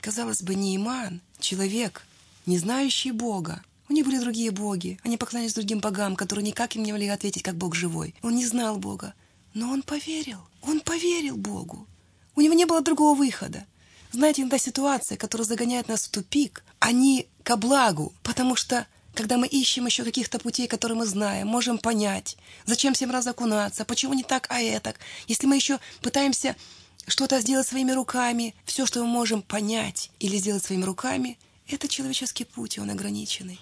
Казалось 0.01 0.41
бы, 0.41 0.55
Нейман— 0.55 1.21
человек, 1.39 2.05
не 2.45 2.57
знающий 2.57 3.11
Бога. 3.11 3.63
У 3.89 3.93
них 3.93 4.05
были 4.05 4.19
другие 4.19 4.51
боги, 4.51 4.99
они 5.03 5.17
поклонялись 5.17 5.53
другим 5.53 5.79
богам, 5.79 6.15
которые 6.15 6.45
никак 6.45 6.75
им 6.75 6.83
не 6.83 6.91
могли 6.91 7.07
ответить, 7.07 7.43
как 7.43 7.55
Бог 7.55 7.75
живой. 7.75 8.15
Он 8.21 8.35
не 8.35 8.45
знал 8.45 8.77
Бога, 8.77 9.13
но 9.53 9.69
он 9.69 9.83
поверил. 9.83 10.39
Он 10.61 10.79
поверил 10.79 11.37
Богу. 11.37 11.87
У 12.35 12.41
него 12.41 12.53
не 12.53 12.65
было 12.65 12.81
другого 12.81 13.17
выхода. 13.17 13.65
Знаете, 14.11 14.41
иногда 14.41 14.57
ситуация, 14.57 15.17
которая 15.17 15.45
загоняет 15.45 15.87
нас 15.87 16.05
в 16.05 16.09
тупик, 16.09 16.63
они 16.79 17.27
ко 17.43 17.57
благу, 17.57 18.13
потому 18.23 18.55
что 18.55 18.87
когда 19.13 19.37
мы 19.37 19.47
ищем 19.47 19.85
еще 19.85 20.03
каких-то 20.03 20.39
путей, 20.39 20.67
которые 20.67 20.97
мы 20.97 21.05
знаем, 21.05 21.47
можем 21.47 21.77
понять, 21.77 22.37
зачем 22.65 22.95
семь 22.95 23.11
раз 23.11 23.27
окунаться, 23.27 23.85
почему 23.85 24.13
не 24.13 24.23
так, 24.23 24.47
а 24.49 24.61
это. 24.61 24.93
Если 25.27 25.47
мы 25.47 25.55
еще 25.55 25.79
пытаемся 26.01 26.55
что-то 27.07 27.39
сделать 27.41 27.67
своими 27.67 27.91
руками, 27.91 28.55
все, 28.65 28.85
что 28.85 29.01
мы 29.01 29.07
можем 29.07 29.41
понять 29.41 30.11
или 30.19 30.37
сделать 30.37 30.63
своими 30.63 30.83
руками, 30.83 31.37
это 31.67 31.87
человеческий 31.87 32.45
путь, 32.45 32.77
и 32.77 32.79
он 32.79 32.89
ограниченный. 32.89 33.59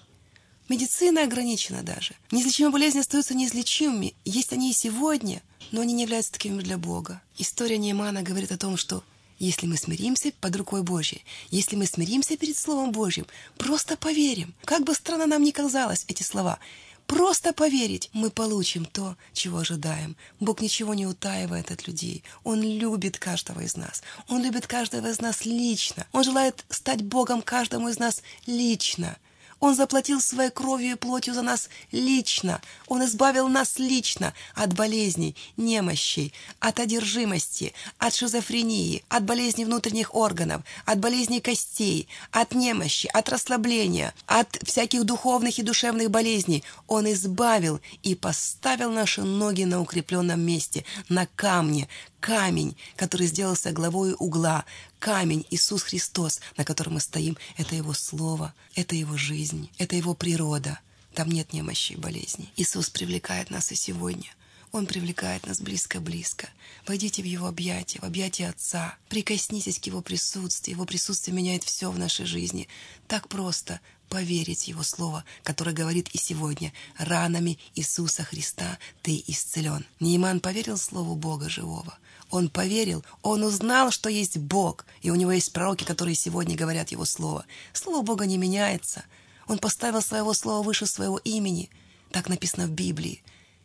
Медицина 0.68 1.24
ограничена 1.24 1.82
даже. 1.82 2.14
Неизлечимые 2.32 2.72
болезни 2.72 3.00
остаются 3.00 3.34
неизлечимыми. 3.34 4.14
Есть 4.24 4.54
они 4.54 4.70
и 4.70 4.74
сегодня, 4.74 5.42
но 5.72 5.82
они 5.82 5.94
не 5.94 6.04
являются 6.04 6.32
такими 6.32 6.62
для 6.62 6.78
Бога. 6.78 7.22
История 7.38 7.80
Неймана 7.80 8.22
говорит 8.22 8.52
о 8.52 8.58
том, 8.58 8.78
что 8.78 9.04
если 9.40 9.66
мы 9.66 9.78
смиримся 9.78 10.32
под 10.40 10.56
рукой 10.56 10.84
Божьей, 10.84 11.24
если 11.50 11.76
мы 11.76 11.86
смиримся 11.86 12.38
перед 12.38 12.58
Словом 12.58 12.92
Божьим, 12.92 13.26
просто 13.58 13.98
поверим, 13.98 14.54
как 14.66 14.84
бы 14.84 14.94
странно 14.94 15.26
нам 15.26 15.44
ни 15.44 15.52
казалось 15.52 16.06
эти 16.08 16.24
слова, 16.24 16.60
просто 17.08 17.54
поверить, 17.54 18.10
мы 18.14 18.30
получим 18.30 18.86
то, 18.86 19.18
чего 19.34 19.60
ожидаем. 19.60 20.16
Бог 20.40 20.62
ничего 20.62 20.94
не 20.94 21.08
утаивает 21.08 21.72
от 21.72 21.88
людей. 21.88 22.24
Он 22.44 22.62
любит 22.62 23.18
каждого 23.18 23.62
из 23.62 23.76
нас. 23.76 24.04
Он 24.28 24.44
любит 24.44 24.68
каждого 24.68 25.08
из 25.08 25.20
нас 25.20 25.46
лично. 25.46 26.06
Он 26.12 26.24
желает 26.24 26.66
стать 26.70 27.02
Богом 27.02 27.42
каждому 27.42 27.90
из 27.90 27.98
нас 27.98 28.22
лично. 28.46 29.18
Он 29.60 29.76
заплатил 29.76 30.22
своей 30.22 30.52
кровью 30.52 30.92
и 30.92 30.96
плотью 30.96 31.34
за 31.34 31.42
нас 31.42 31.70
лично. 31.92 32.62
Он 32.88 33.04
избавил 33.04 33.50
нас 33.50 33.78
лично 33.78 34.34
от 34.56 34.74
болезней, 34.74 35.36
немощей, 35.58 36.34
от 36.60 36.80
одержимости, 36.80 37.74
от 37.98 38.14
шизофрении, 38.16 39.04
от 39.10 39.24
болезней 39.24 39.66
внутренних 39.66 40.16
органов, 40.16 40.62
от 40.86 41.00
болезней 41.00 41.42
костей, 41.42 42.08
от 42.32 42.54
немощи, 42.54 43.10
от 43.14 43.30
расслабления, 43.30 44.14
от 44.28 44.58
всяких 44.64 45.04
духовных 45.04 45.60
и 45.60 45.64
душевных 45.64 46.10
болезней. 46.10 46.64
Он 46.88 47.12
избавил 47.12 47.82
и 48.02 48.16
поставил 48.16 48.92
наши 48.92 49.24
ноги 49.24 49.64
на 49.64 49.82
укрепленном 49.82 50.40
месте, 50.40 50.86
на 51.10 51.28
камне, 51.36 51.90
камень, 52.20 52.76
который 52.96 53.28
сделался 53.28 53.72
главой 53.72 54.16
угла, 54.18 54.66
камень 55.00 55.46
Иисус 55.50 55.84
Христос, 55.84 56.42
на 56.58 56.66
котором 56.66 56.94
мы 56.94 57.00
стоим, 57.00 57.38
это 57.58 57.76
Его 57.76 57.94
Слово, 57.94 58.54
это 58.76 58.96
Его 58.96 59.18
жизнь, 59.18 59.70
это 59.78 59.96
Его 59.96 60.14
природа. 60.14 60.80
Там 61.14 61.30
нет 61.30 61.54
немощи 61.54 61.94
и 61.94 61.98
болезней. 61.98 62.52
Иисус 62.56 62.90
привлекает 62.90 63.50
нас 63.50 63.72
и 63.72 63.76
сегодня. 63.76 64.30
Он 64.72 64.86
привлекает 64.86 65.48
нас 65.48 65.60
близко-близко. 65.62 66.48
Войдите 66.86 67.24
в 67.24 67.26
Его 67.26 67.48
объятия, 67.48 68.00
в 68.00 68.04
объятия 68.04 68.50
Отца. 68.50 68.96
Прикоснитесь 69.10 69.80
к 69.80 69.86
Его 69.88 70.02
присутствию. 70.02 70.76
Его 70.76 70.86
присутствие 70.86 71.36
меняет 71.36 71.64
все 71.64 71.90
в 71.90 71.98
нашей 71.98 72.26
жизни. 72.28 72.68
Так 73.08 73.28
просто 73.28 73.82
поверить 74.10 74.68
Его 74.68 74.84
Слово, 74.84 75.24
которое 75.44 75.74
говорит 75.74 76.10
и 76.14 76.18
сегодня 76.18 76.74
«Ранами 76.98 77.60
Иисуса 77.76 78.24
Христа 78.24 78.78
ты 79.02 79.24
исцелен». 79.28 79.86
Нейман 80.00 80.40
поверил 80.40 80.78
Слову 80.78 81.16
Бога 81.16 81.50
живого– 81.50 81.98
он 82.30 82.50
поверил, 82.50 83.04
он 83.24 83.44
узнал, 83.44 83.90
что 83.92 84.08
есть 84.10 84.38
Бог, 84.38 84.86
и 85.02 85.10
у 85.10 85.16
него 85.16 85.32
есть 85.32 85.52
пророки, 85.52 85.84
которые 85.84 86.16
сегодня 86.16 86.56
говорят 86.56 86.90
его 86.90 87.06
слово. 87.06 87.46
Слово 87.74 88.04
Бога 88.04 88.26
не 88.26 88.38
меняется. 88.38 89.04
Он 89.48 89.58
поставил 89.58 90.02
своего 90.02 90.34
слова 90.34 90.64
выше 90.64 90.86
своего 90.86 91.18
имени. 91.18 91.70
Так 92.12 92.30
написано 92.30 92.68
в 92.68 92.72
Библии. 92.72 93.24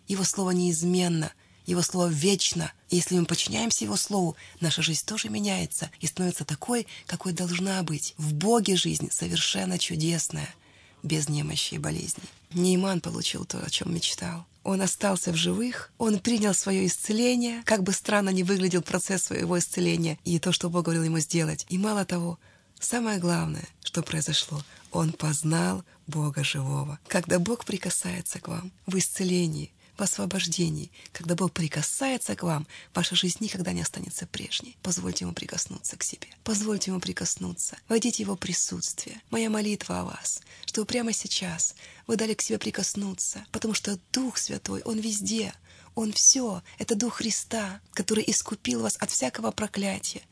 Его 0.09 0.24
слово 0.24 0.52
неизменно, 0.52 1.33
его 1.66 1.83
слово 1.83 2.09
вечно. 2.09 2.72
И 2.90 2.96
если 2.96 3.18
мы 3.18 3.27
подчиняемся 3.27 3.85
его 3.85 3.96
слову, 3.96 4.37
наша 4.61 4.83
жизнь 4.83 5.05
тоже 5.07 5.29
меняется 5.29 5.90
и 6.00 6.07
становится 6.07 6.44
такой, 6.44 6.87
какой 7.07 7.33
должна 7.33 7.83
быть. 7.83 8.14
В 8.18 8.35
Боге 8.35 8.77
жизнь 8.77 9.11
совершенно 9.11 9.79
чудесная, 9.79 10.55
без 11.03 11.29
немощи 11.29 11.74
и 11.74 11.79
болезней. 11.79 12.29
Нейман 12.53 13.00
получил 13.00 13.44
то, 13.44 13.59
о 13.64 13.70
чем 13.70 13.94
мечтал. 13.94 14.46
Он 14.62 14.81
остался 14.81 15.31
в 15.31 15.37
живых, 15.37 15.92
он 15.98 16.18
принял 16.18 16.55
свое 16.55 16.87
исцеление, 16.87 17.62
как 17.64 17.83
бы 17.83 17.92
странно 17.92 18.31
ни 18.31 18.42
выглядел 18.42 18.81
процесс 18.81 19.24
своего 19.24 19.59
исцеления 19.59 20.18
и 20.24 20.38
то, 20.38 20.53
что 20.53 20.70
Бог 20.70 20.85
говорил 20.85 21.05
ему 21.05 21.18
сделать. 21.18 21.66
И 21.68 21.77
мало 21.77 22.07
того, 22.07 22.38
самое 22.81 23.18
главное, 23.18 23.68
что 23.83 24.03
произошло, 24.03 24.64
он 24.90 25.12
познал 25.12 25.85
Бога 26.07 26.42
живого. 26.42 26.98
Когда 27.09 27.38
Бог 27.38 27.66
прикасается 27.66 28.40
к 28.40 28.48
вам 28.48 28.72
в 28.87 28.96
исцелении, 28.96 29.70
в 29.96 30.02
освобождении. 30.02 30.90
Когда 31.12 31.35
Бог 31.35 31.52
прикасается 31.52 32.35
к 32.37 32.42
вам, 32.42 32.66
ваша 32.94 33.14
жизнь 33.14 33.38
никогда 33.40 33.72
не 33.72 33.83
останется 33.83 34.26
прежней. 34.26 34.76
Позвольте 34.83 35.24
Ему 35.24 35.35
прикоснуться 35.35 35.96
к 35.96 36.02
себе. 36.02 36.28
Позвольте 36.42 36.90
Ему 36.90 37.00
прикоснуться. 37.00 37.76
Войдите 37.88 38.16
в 38.16 38.20
Его 38.26 38.37
присутствие. 38.37 39.20
Моя 39.30 39.50
молитва 39.50 40.00
о 40.00 40.04
вас, 40.04 40.40
что 40.66 40.85
прямо 40.85 41.12
сейчас 41.12 41.74
вы 42.07 42.16
дали 42.16 42.35
к 42.35 42.42
себе 42.42 42.59
прикоснуться, 42.59 43.44
потому 43.52 43.74
что 43.74 43.98
Дух 44.12 44.38
Святой, 44.38 44.83
Он 44.83 44.98
везде. 44.98 45.54
Он 45.94 46.12
все. 46.12 46.62
Это 46.78 46.96
Дух 46.96 47.14
Христа, 47.14 47.80
который 47.92 48.24
искупил 48.26 48.83
вас 48.83 48.96
от 48.96 49.11
всякого 49.11 49.52
проклятия. 49.52 50.22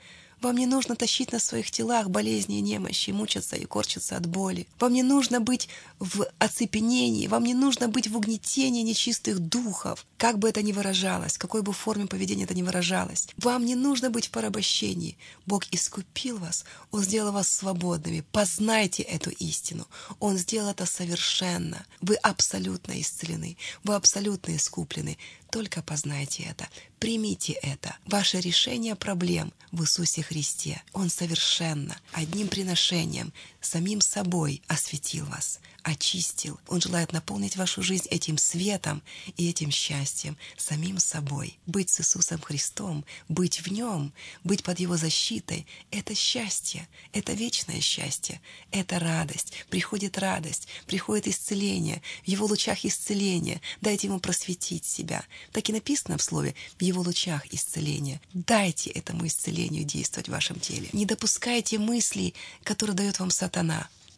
Вам 0.43 0.57
не 0.57 0.67
нужно 0.67 0.97
тащить 0.97 1.31
на 1.31 1.39
своих 1.39 1.71
телах 1.71 2.11
болезни 2.11 2.59
и 2.59 2.63
немощи, 2.63 3.11
мучаться 3.11 3.55
и 3.55 3.65
корчиться 3.65 4.17
от 4.17 4.27
боли. 4.27 4.67
Вам 4.81 4.93
не 4.93 5.05
нужно 5.05 5.41
быть 5.41 5.69
в 6.01 6.27
оцепенении, 6.41 7.29
вам 7.29 7.45
не 7.45 7.55
нужно 7.55 7.87
быть 7.87 8.09
в 8.09 8.17
угнетении 8.17 8.83
нечистых 8.83 9.39
духов, 9.39 10.05
как 10.19 10.41
бы 10.41 10.49
это 10.49 10.61
ни 10.63 10.73
выражалось, 10.73 11.39
какой 11.39 11.63
бы 11.63 11.73
форме 11.73 12.07
поведения 12.07 12.43
это 12.43 12.55
ни 12.55 12.63
выражалось. 12.63 13.29
Вам 13.37 13.65
не 13.65 13.77
нужно 13.77 14.11
быть 14.11 14.27
в 14.27 14.31
порабощении. 14.31 15.17
Бог 15.47 15.63
искупил 15.71 16.39
вас, 16.39 16.65
Он 16.91 17.05
сделал 17.05 17.31
вас 17.31 17.49
свободными. 17.49 18.25
Познайте 18.33 19.05
эту 19.05 19.31
истину. 19.31 19.87
Он 20.19 20.37
сделал 20.39 20.71
это 20.71 20.87
совершенно. 20.87 21.87
Вы 22.01 22.17
абсолютно 22.17 23.01
исцелены, 23.01 23.57
вы 23.85 23.95
абсолютно 23.95 24.57
искуплены. 24.57 25.19
Только 25.53 25.83
познайте 25.83 26.45
это, 26.45 26.67
примите 26.99 27.53
это. 27.53 27.95
Ваше 28.07 28.41
решение 28.41 28.97
проблем 28.97 29.53
в 29.71 29.83
Иисусе 29.83 30.23
Христе. 30.23 30.81
Он 30.95 31.11
совершенно, 31.11 31.95
одним 32.13 32.49
приношением, 32.49 33.35
самим 33.63 34.01
собой 34.01 34.63
осветил 34.67 35.25
вас, 35.27 35.61
очистил. 35.83 36.61
Он 36.69 36.81
желает 36.81 37.13
наполнить 37.13 37.57
вашу 37.57 37.83
жизнь 37.83 38.07
этим 38.11 38.39
светом 38.39 39.03
и 39.37 39.49
этим 39.49 39.71
счастьем, 39.71 40.37
самим 40.57 40.99
собой. 40.99 41.59
Быть 41.67 41.91
с 41.91 42.01
Иисусом 42.01 42.41
Христом, 42.41 43.05
быть 43.29 43.61
в 43.61 43.69
Нем, 43.73 44.13
быть 44.45 44.63
под 44.63 44.81
Его 44.81 44.97
защитой— 44.97 45.67
это 45.91 46.15
счастье, 46.15 46.89
это 47.13 47.33
вечное 47.33 47.81
счастье, 47.81 48.41
это 48.71 48.99
радость. 48.99 49.53
Приходит 49.71 50.19
радость, 50.19 50.69
приходит 50.87 51.29
исцеление, 51.29 52.03
в 52.25 52.29
Его 52.29 52.47
лучах 52.47 52.85
исцеление. 52.85 53.61
Дайте 53.81 54.09
Ему 54.09 54.21
просветить 54.21 54.85
себя, 54.85 55.25
так 55.53 55.69
и 55.69 55.73
написано 55.73 56.19
в 56.19 56.23
слове 56.23 56.55
«в 56.79 56.83
его 56.83 57.03
лучах 57.03 57.47
исцеления». 57.53 58.21
Дайте 58.33 58.91
этому 58.91 59.27
исцелению 59.27 59.85
действовать 59.85 60.29
в 60.29 60.33
вашем 60.33 60.59
теле. 60.59 60.89
Не 60.93 61.07
допускайте 61.07 61.79
мыслей, 61.79 62.35
которые 62.65 62.97
дает 62.97 63.19
вам 63.19 63.31
сатана 63.31 63.52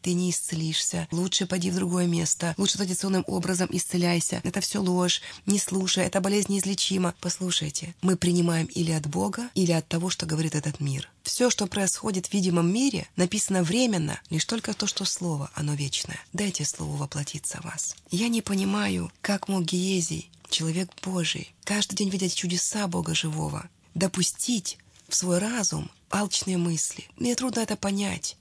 ты 0.05 0.13
не 0.13 0.31
исцелишься, 0.31 1.09
лучше 1.11 1.47
пойди 1.47 1.71
в 1.71 1.77
другое 1.77 2.07
место, 2.07 2.55
лучше 2.59 2.77
традиционным 2.77 3.25
образом 3.27 3.69
исцеляйся. 3.73 4.43
Это 4.45 4.61
все 4.61 4.83
ложь, 4.83 5.23
не 5.47 5.59
слушай, 5.59 6.05
эта 6.05 6.21
болезнь 6.21 6.53
неизлечима. 6.53 7.15
Послушайте, 7.21 7.95
мы 8.03 8.19
принимаем 8.19 8.67
или 8.67 8.93
от 8.93 9.07
Бога, 9.07 9.49
или 9.55 9.73
от 9.73 9.89
того, 9.89 10.11
что 10.11 10.27
говорит 10.27 10.55
этот 10.55 10.79
мир. 10.79 11.09
Все, 11.23 11.49
что 11.49 11.67
происходит 11.67 12.27
в 12.27 12.35
видимом 12.35 12.71
мире, 12.71 13.09
написано 13.17 13.63
временно, 13.63 14.21
лишь 14.29 14.45
только 14.45 14.75
то, 14.75 14.87
что 14.87 15.07
Слово, 15.07 15.51
оно 15.55 15.73
вечное. 15.73 16.21
Дайте 16.35 16.67
Слову 16.67 16.97
воплотиться 16.97 17.63
в 17.63 17.65
вас. 17.65 17.97
Я 18.11 18.29
не 18.29 18.43
понимаю, 18.43 19.11
как 19.23 19.49
мог 19.49 19.65
Гиезий, 19.65 20.31
человек 20.51 20.91
Божий, 21.03 21.55
каждый 21.65 21.95
день 21.95 22.11
видеть 22.11 22.35
чудеса 22.35 22.87
Бога 22.89 23.15
живого, 23.15 23.71
допустить 23.95 24.77
в 25.09 25.17
свой 25.17 25.39
разум 25.39 25.91
алчные 26.11 26.59
мысли. 26.59 27.09
Мне 27.17 27.35
трудно 27.35 27.61
это 27.61 27.77
понять. 27.77 28.37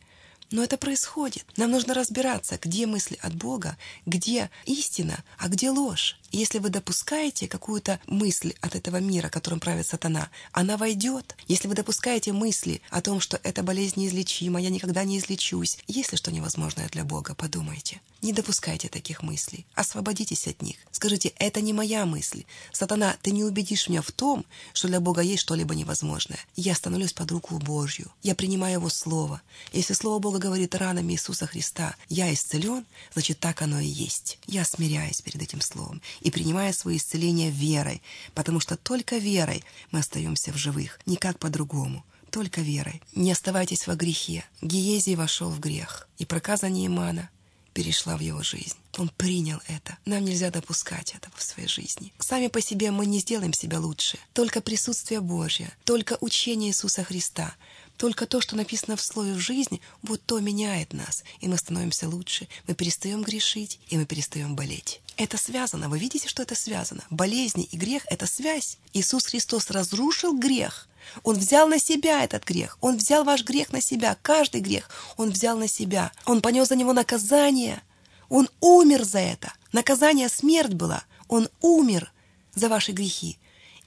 Но 0.53 0.63
это 0.63 0.77
происходит. 0.77 1.47
Нам 1.57 1.71
нужно 1.71 1.95
разбираться, 1.95 2.59
где 2.61 2.85
мысли 2.85 3.17
от 3.23 3.33
Бога, 3.33 3.75
где 4.05 4.51
истина, 4.65 5.23
а 5.39 5.47
где 5.47 5.71
ложь. 5.71 6.15
Если 6.31 6.59
вы 6.59 6.69
допускаете 6.69 7.47
какую-то 7.47 7.99
мысль 8.05 8.53
от 8.61 8.75
этого 8.75 8.97
мира, 8.97 9.29
которым 9.29 9.59
правит 9.59 9.87
сатана, 9.87 10.29
она 10.51 10.77
войдет. 10.77 11.35
Если 11.47 11.67
вы 11.67 11.73
допускаете 11.73 12.33
мысли 12.33 12.83
о 12.91 13.01
том, 13.01 13.19
что 13.19 13.39
эта 13.41 13.63
болезнь 13.63 13.99
неизлечима, 13.99 14.61
я 14.61 14.69
никогда 14.69 15.03
не 15.03 15.17
излечусь, 15.17 15.79
есть 15.87 16.11
ли 16.11 16.19
что 16.19 16.31
невозможное 16.31 16.87
для 16.87 17.03
Бога, 17.03 17.33
подумайте. 17.33 17.99
Не 18.23 18.31
допускайте 18.31 18.87
таких 18.87 19.21
мыслей. 19.21 19.65
Освободитесь 19.75 20.47
от 20.47 20.61
них. 20.61 20.77
Скажите, 20.91 21.33
это 21.39 21.59
не 21.59 21.73
моя 21.73 22.05
мысль. 22.05 22.45
Сатана, 22.71 23.17
ты 23.21 23.31
не 23.31 23.43
убедишь 23.43 23.89
меня 23.89 24.01
в 24.01 24.13
том, 24.13 24.45
что 24.73 24.87
для 24.87 25.01
Бога 25.01 25.19
есть 25.19 25.41
что-либо 25.41 25.75
невозможное. 25.75 26.39
Я 26.55 26.73
становлюсь 26.73 27.11
под 27.11 27.29
руку 27.31 27.59
Божью. 27.59 28.09
Я 28.21 28.33
принимаю 28.33 28.75
Его 28.75 28.87
Слово. 28.87 29.41
Если 29.73 29.93
Слово 29.93 30.19
Бога 30.19 30.39
говорит 30.39 30.73
ранами 30.73 31.11
Иисуса 31.11 31.47
Христа, 31.47 31.97
я 32.07 32.33
исцелен, 32.33 32.85
значит, 33.11 33.41
так 33.41 33.61
оно 33.61 33.81
и 33.81 33.87
есть. 33.87 34.39
Я 34.47 34.63
смиряюсь 34.63 35.21
перед 35.21 35.41
этим 35.41 35.59
Словом 35.59 36.01
и 36.21 36.31
принимая 36.31 36.71
свое 36.71 36.95
исцеление 36.95 37.51
верой, 37.51 38.01
потому 38.33 38.61
что 38.61 38.77
только 38.77 39.17
верой 39.17 39.65
мы 39.91 39.99
остаемся 39.99 40.53
в 40.53 40.55
живых, 40.55 40.97
никак 41.05 41.39
по-другому 41.39 42.05
только 42.31 42.61
верой. 42.61 42.99
Не 43.13 43.31
оставайтесь 43.31 43.85
во 43.85 43.95
грехе. 43.95 44.43
Гиезий 44.59 45.13
вошел 45.13 45.51
в 45.51 45.59
грех, 45.59 46.07
и 46.17 46.25
проказа 46.25 46.67
Неймана 46.67 47.29
перешла 47.73 48.17
в 48.17 48.21
его 48.21 48.43
жизнь. 48.43 48.77
Он 48.97 49.09
принял 49.09 49.59
это. 49.67 49.97
Нам 50.05 50.23
нельзя 50.23 50.51
допускать 50.51 51.13
этого 51.15 51.35
в 51.37 51.43
своей 51.43 51.67
жизни. 51.67 52.13
Сами 52.19 52.47
по 52.47 52.61
себе 52.61 52.91
мы 52.91 53.05
не 53.05 53.19
сделаем 53.19 53.53
себя 53.53 53.79
лучше. 53.79 54.17
Только 54.33 54.61
присутствие 54.61 55.21
Божье, 55.21 55.71
только 55.83 56.17
учение 56.21 56.69
Иисуса 56.69 57.03
Христа 57.03 57.55
только 57.97 58.25
то, 58.25 58.41
что 58.41 58.55
написано 58.55 58.97
в 58.97 59.01
слове 59.01 59.33
в 59.33 59.39
жизни, 59.39 59.81
вот 60.01 60.21
то 60.25 60.39
меняет 60.39 60.93
нас, 60.93 61.23
и 61.41 61.47
мы 61.47 61.57
становимся 61.57 62.09
лучше. 62.09 62.47
Мы 62.67 62.73
перестаем 62.73 63.21
грешить, 63.23 63.79
и 63.87 63.97
мы 63.97 64.05
перестаем 64.05 64.55
болеть. 64.55 64.99
Это 65.15 65.37
связано. 65.37 65.89
Вы 65.89 65.99
видите, 65.99 66.27
что 66.27 66.41
это 66.41 66.55
связано? 66.55 67.03
Болезни 67.09 67.63
и 67.65 67.77
грех— 67.77 68.03
это 68.09 68.25
связь. 68.25 68.77
Иисус 68.93 69.27
Христос 69.27 69.69
разрушил 69.69 70.37
грех. 70.37 70.87
Он 71.23 71.37
взял 71.37 71.67
на 71.67 71.79
себя 71.79 72.23
этот 72.23 72.43
грех. 72.45 72.77
Он 72.81 72.97
взял 72.97 73.23
ваш 73.23 73.43
грех 73.43 73.71
на 73.71 73.81
себя. 73.81 74.17
Каждый 74.21 74.61
грех 74.61 74.89
Он 75.17 75.29
взял 75.29 75.57
на 75.57 75.67
себя. 75.67 76.11
Он 76.25 76.41
понес 76.41 76.69
за 76.69 76.75
него 76.75 76.93
наказание. 76.93 77.81
Он 78.29 78.49
умер 78.61 79.03
за 79.03 79.19
это. 79.19 79.53
Наказание 79.71 80.29
смерть 80.29 80.73
была. 80.73 81.03
Он 81.27 81.49
умер 81.61 82.11
за 82.55 82.69
ваши 82.69 82.91
грехи. 82.91 83.37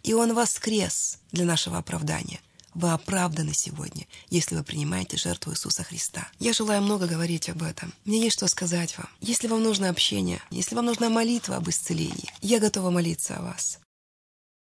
И 0.02 0.14
Он 0.14 0.34
воскрес 0.34 1.18
для 1.32 1.44
нашего 1.44 1.78
оправдания. 1.78 2.40
Вы 2.76 2.92
оправданы 2.92 3.54
сегодня, 3.54 4.06
если 4.28 4.54
вы 4.54 4.62
принимаете 4.62 5.16
жертву 5.16 5.52
Иисуса 5.52 5.82
Христа. 5.82 6.28
Я 6.38 6.52
желаю 6.52 6.82
много 6.82 7.06
говорить 7.06 7.48
об 7.48 7.62
этом. 7.62 7.94
Мне 8.04 8.20
есть 8.20 8.36
что 8.36 8.46
сказать 8.48 8.98
вам. 8.98 9.08
Если 9.22 9.48
вам 9.48 9.62
нужно 9.62 9.88
общение, 9.88 10.42
если 10.50 10.74
вам 10.74 10.84
нужна 10.84 11.08
молитва 11.08 11.56
об 11.56 11.70
исцелении, 11.70 12.30
я 12.42 12.60
готова 12.60 12.90
молиться 12.90 13.38
о 13.38 13.42
вас. 13.42 13.78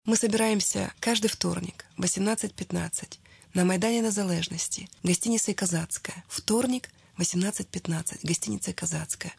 Мы 0.04 0.16
собираемся 0.16 0.92
каждый 1.00 1.28
вторник 1.28 1.84
в 1.96 2.04
18.15 2.04 3.18
на 3.54 3.64
Майдане 3.64 4.00
Незалежности, 4.00 4.88
гостиница 5.02 5.52
Казацкая. 5.54 6.24
Вторник, 6.28 6.90
18.15, 7.18 8.20
гостиница 8.22 8.72
Казацкая. 8.72 9.34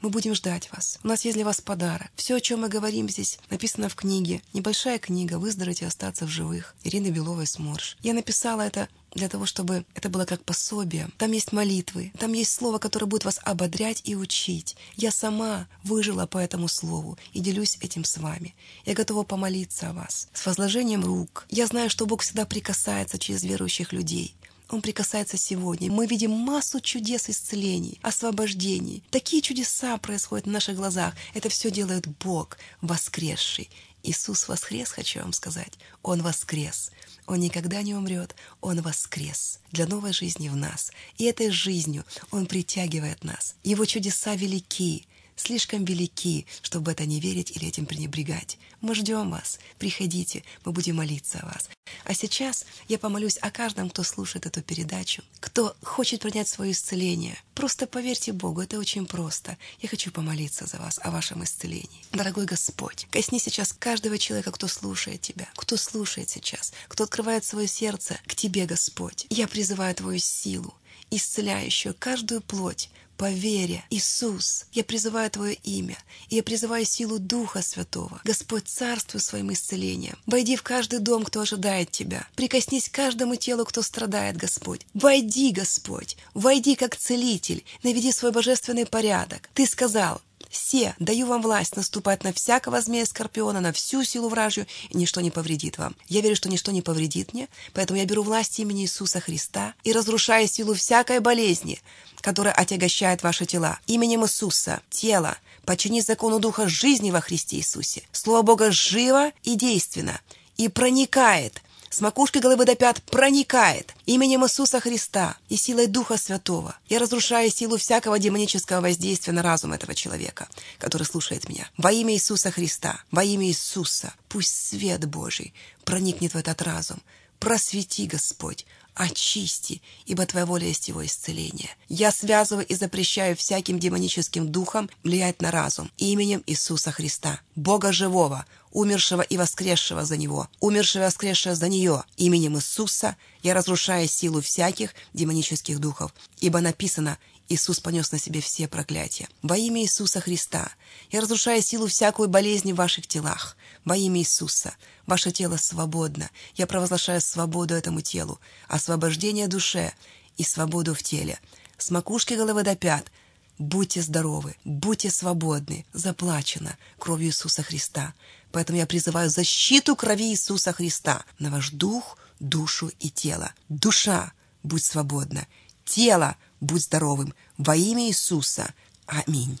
Мы 0.00 0.10
будем 0.10 0.34
ждать 0.34 0.70
вас. 0.72 0.98
У 1.02 1.08
нас 1.08 1.24
есть 1.24 1.36
для 1.36 1.44
вас 1.44 1.60
подарок. 1.60 2.10
Все, 2.16 2.36
о 2.36 2.40
чем 2.40 2.60
мы 2.60 2.68
говорим 2.68 3.08
здесь, 3.08 3.38
написано 3.50 3.88
в 3.88 3.94
книге. 3.94 4.42
Небольшая 4.52 4.98
книга 4.98 5.38
«Выздороветь 5.38 5.82
и 5.82 5.86
остаться 5.86 6.26
в 6.26 6.28
живых» 6.28 6.74
Ирины 6.84 7.08
Беловой 7.08 7.46
Сморж. 7.46 7.96
Я 8.02 8.12
написала 8.12 8.62
это 8.62 8.88
для 9.16 9.28
того, 9.28 9.46
чтобы 9.46 9.84
это 9.94 10.08
было 10.08 10.26
как 10.26 10.44
пособие. 10.44 11.08
Там 11.16 11.32
есть 11.32 11.52
молитвы, 11.52 12.12
там 12.18 12.32
есть 12.34 12.52
слово, 12.52 12.78
которое 12.78 13.06
будет 13.06 13.24
вас 13.24 13.40
ободрять 13.42 14.02
и 14.04 14.14
учить. 14.14 14.76
Я 14.96 15.10
сама 15.10 15.66
выжила 15.82 16.26
по 16.26 16.38
этому 16.38 16.68
слову 16.68 17.18
и 17.32 17.40
делюсь 17.40 17.78
этим 17.80 18.04
с 18.04 18.18
вами. 18.18 18.54
Я 18.84 18.94
готова 18.94 19.24
помолиться 19.24 19.90
о 19.90 19.92
вас 19.94 20.28
с 20.34 20.44
возложением 20.44 21.04
рук. 21.04 21.46
Я 21.48 21.66
знаю, 21.66 21.88
что 21.88 22.06
Бог 22.06 22.22
всегда 22.22 22.44
прикасается 22.44 23.18
через 23.18 23.42
верующих 23.42 23.92
людей. 23.92 24.36
Он 24.68 24.82
прикасается 24.82 25.36
сегодня. 25.36 25.90
Мы 25.92 26.06
видим 26.06 26.32
массу 26.32 26.80
чудес 26.80 27.28
исцелений, 27.30 28.00
освобождений. 28.02 29.04
Такие 29.10 29.40
чудеса 29.40 29.96
происходят 29.98 30.46
на 30.46 30.54
наших 30.54 30.76
глазах. 30.76 31.14
Это 31.34 31.48
все 31.48 31.70
делает 31.70 32.06
Бог, 32.18 32.58
воскресший. 32.80 33.70
Иисус 34.02 34.48
воскрес, 34.48 34.90
хочу 34.90 35.20
вам 35.20 35.32
сказать. 35.32 35.78
Он 36.02 36.22
воскрес. 36.22 36.90
Он 37.26 37.38
никогда 37.40 37.82
не 37.82 37.94
умрет. 37.94 38.34
Он 38.60 38.80
воскрес 38.80 39.60
для 39.72 39.86
новой 39.86 40.12
жизни 40.12 40.48
в 40.48 40.56
нас. 40.56 40.92
И 41.16 41.24
этой 41.24 41.50
жизнью 41.50 42.04
Он 42.30 42.46
притягивает 42.46 43.24
нас. 43.24 43.54
Его 43.62 43.84
чудеса 43.84 44.34
велики 44.34 45.06
слишком 45.36 45.84
велики, 45.84 46.46
чтобы 46.62 46.92
это 46.92 47.06
не 47.06 47.20
верить 47.20 47.52
или 47.52 47.68
этим 47.68 47.86
пренебрегать. 47.86 48.58
Мы 48.80 48.94
ждем 48.94 49.30
вас. 49.30 49.58
Приходите, 49.78 50.42
мы 50.64 50.72
будем 50.72 50.96
молиться 50.96 51.38
о 51.40 51.46
вас. 51.46 51.68
А 52.04 52.14
сейчас 52.14 52.64
я 52.88 52.98
помолюсь 52.98 53.38
о 53.38 53.50
каждом, 53.50 53.90
кто 53.90 54.02
слушает 54.02 54.46
эту 54.46 54.62
передачу, 54.62 55.22
кто 55.40 55.76
хочет 55.82 56.20
принять 56.20 56.48
свое 56.48 56.72
исцеление. 56.72 57.38
Просто 57.54 57.86
поверьте 57.86 58.32
Богу, 58.32 58.60
это 58.60 58.78
очень 58.78 59.06
просто. 59.06 59.56
Я 59.80 59.88
хочу 59.88 60.10
помолиться 60.10 60.66
за 60.66 60.78
вас, 60.78 60.98
о 61.02 61.10
вашем 61.10 61.44
исцелении. 61.44 62.04
Дорогой 62.12 62.46
Господь, 62.46 63.06
косни 63.10 63.38
сейчас 63.38 63.72
каждого 63.72 64.18
человека, 64.18 64.52
кто 64.52 64.68
слушает 64.68 65.20
Тебя, 65.20 65.48
кто 65.54 65.76
слушает 65.76 66.28
сейчас, 66.28 66.72
кто 66.88 67.04
открывает 67.04 67.44
свое 67.44 67.68
сердце 67.68 68.18
к 68.26 68.34
Тебе, 68.34 68.66
Господь. 68.66 69.26
Я 69.30 69.48
призываю 69.48 69.94
Твою 69.94 70.18
силу, 70.18 70.74
исцеляющую 71.10 71.94
каждую 71.98 72.40
плоть, 72.40 72.90
по 73.16 73.30
вере. 73.30 73.84
Иисус, 73.90 74.66
я 74.72 74.84
призываю 74.84 75.30
Твое 75.30 75.54
имя, 75.64 75.98
и 76.28 76.36
я 76.36 76.42
призываю 76.42 76.84
силу 76.84 77.18
Духа 77.18 77.62
Святого. 77.62 78.20
Господь, 78.24 78.68
царствуй 78.68 79.20
своим 79.20 79.52
исцелением. 79.52 80.18
Войди 80.26 80.56
в 80.56 80.62
каждый 80.62 81.00
дом, 81.00 81.24
кто 81.24 81.40
ожидает 81.40 81.90
Тебя. 81.90 82.26
Прикоснись 82.34 82.88
к 82.88 82.94
каждому 82.94 83.36
телу, 83.36 83.64
кто 83.64 83.82
страдает, 83.82 84.36
Господь. 84.36 84.86
Войди, 84.94 85.52
Господь, 85.52 86.16
войди 86.34 86.74
как 86.74 86.96
целитель, 86.96 87.64
наведи 87.82 88.12
свой 88.12 88.32
божественный 88.32 88.86
порядок. 88.86 89.48
Ты 89.54 89.66
сказал, 89.66 90.20
все, 90.56 90.94
даю 90.98 91.26
вам 91.26 91.42
власть 91.42 91.76
наступать 91.76 92.24
на 92.24 92.32
всякого 92.32 92.80
змея 92.80 93.06
скорпиона, 93.06 93.60
на 93.60 93.72
всю 93.72 94.02
силу 94.04 94.28
вражью, 94.28 94.66
и 94.90 94.96
ничто 94.96 95.20
не 95.20 95.30
повредит 95.30 95.78
вам. 95.78 95.94
Я 96.08 96.20
верю, 96.20 96.36
что 96.36 96.48
ничто 96.48 96.72
не 96.72 96.82
повредит 96.82 97.34
мне, 97.34 97.48
поэтому 97.74 97.98
я 97.98 98.06
беру 98.06 98.22
власть 98.22 98.58
имени 98.58 98.82
Иисуса 98.82 99.20
Христа 99.20 99.74
и 99.84 99.92
разрушаю 99.92 100.48
силу 100.48 100.74
всякой 100.74 101.20
болезни, 101.20 101.80
которая 102.20 102.54
отягощает 102.54 103.22
ваши 103.22 103.46
тела. 103.46 103.78
Именем 103.86 104.24
Иисуса, 104.24 104.80
тело, 104.90 105.36
подчини 105.64 106.00
закону 106.00 106.40
Духа 106.40 106.68
жизни 106.68 107.10
во 107.10 107.20
Христе 107.20 107.56
Иисусе. 107.56 108.02
Слово 108.12 108.42
Бога 108.42 108.70
живо 108.70 109.32
и 109.42 109.56
действенно, 109.56 110.20
и 110.56 110.68
проникает 110.68 111.62
с 111.90 112.00
макушки 112.00 112.38
головы 112.38 112.64
до 112.64 112.74
пят 112.74 113.02
проникает 113.02 113.94
именем 114.06 114.44
Иисуса 114.44 114.80
Христа 114.80 115.36
и 115.48 115.56
силой 115.56 115.86
Духа 115.86 116.16
Святого. 116.16 116.76
Я 116.88 116.98
разрушаю 116.98 117.50
силу 117.50 117.76
всякого 117.76 118.18
демонического 118.18 118.80
воздействия 118.80 119.32
на 119.32 119.42
разум 119.42 119.72
этого 119.72 119.94
человека, 119.94 120.48
который 120.78 121.04
слушает 121.04 121.48
меня. 121.48 121.68
Во 121.76 121.92
имя 121.92 122.14
Иисуса 122.14 122.50
Христа, 122.50 123.00
во 123.10 123.24
имя 123.24 123.46
Иисуса, 123.46 124.12
пусть 124.28 124.68
свет 124.68 125.04
Божий 125.06 125.54
проникнет 125.84 126.34
в 126.34 126.36
этот 126.36 126.62
разум. 126.62 127.00
Просвети, 127.38 128.06
Господь, 128.06 128.66
очисти, 128.96 129.82
ибо 130.06 130.24
Твоя 130.26 130.46
воля 130.46 130.66
есть 130.66 130.88
его 130.88 131.04
исцеление. 131.04 131.70
Я 131.88 132.10
связываю 132.10 132.66
и 132.66 132.74
запрещаю 132.74 133.36
всяким 133.36 133.78
демоническим 133.78 134.50
духом 134.50 134.88
влиять 135.04 135.42
на 135.42 135.50
разум 135.50 135.90
именем 135.98 136.42
Иисуса 136.46 136.90
Христа, 136.90 137.40
Бога 137.54 137.92
живого, 137.92 138.46
умершего 138.72 139.20
и 139.20 139.36
воскресшего 139.36 140.04
за 140.04 140.16
Него, 140.16 140.48
умершего 140.60 141.02
и 141.02 141.06
воскресшего 141.06 141.54
за 141.54 141.68
нее. 141.68 142.04
Именем 142.16 142.56
Иисуса 142.56 143.16
я 143.42 143.54
разрушаю 143.54 144.08
силу 144.08 144.40
всяких 144.40 144.94
демонических 145.12 145.78
духов, 145.78 146.12
ибо 146.40 146.60
написано 146.60 147.18
Иисус 147.48 147.80
понес 147.80 148.12
на 148.12 148.18
себе 148.18 148.40
все 148.40 148.66
проклятия. 148.66 149.28
Во 149.42 149.56
имя 149.56 149.82
Иисуса 149.82 150.20
Христа 150.20 150.72
я 151.10 151.20
разрушаю 151.20 151.62
силу 151.62 151.86
всякой 151.86 152.28
болезни 152.28 152.72
в 152.72 152.76
ваших 152.76 153.06
телах. 153.06 153.56
Во 153.84 153.96
имя 153.96 154.20
Иисуса 154.20 154.74
ваше 155.06 155.30
тело 155.30 155.56
свободно. 155.56 156.30
Я 156.54 156.66
провозглашаю 156.66 157.20
свободу 157.20 157.74
этому 157.74 158.00
телу, 158.00 158.40
освобождение 158.68 159.46
душе 159.46 159.92
и 160.36 160.42
свободу 160.42 160.94
в 160.94 161.02
теле. 161.02 161.38
С 161.78 161.90
макушки 161.90 162.34
головы 162.34 162.62
до 162.62 162.74
пят 162.74 163.10
Будьте 163.58 164.02
здоровы, 164.02 164.54
будьте 164.64 165.10
свободны, 165.10 165.86
заплачено 165.94 166.76
кровью 166.98 167.28
Иисуса 167.28 167.62
Христа. 167.62 168.12
Поэтому 168.52 168.78
я 168.78 168.86
призываю 168.86 169.30
защиту 169.30 169.96
крови 169.96 170.30
Иисуса 170.30 170.74
Христа 170.74 171.24
на 171.38 171.50
ваш 171.50 171.70
дух, 171.70 172.18
душу 172.38 172.90
и 173.00 173.08
тело. 173.08 173.52
Душа, 173.70 174.32
будь 174.62 174.84
свободна. 174.84 175.46
Тело, 175.86 176.36
будь 176.60 176.82
здоровым. 176.82 177.34
Во 177.58 177.76
имя 177.76 178.08
Иисуса. 178.08 178.74
Аминь. 179.06 179.58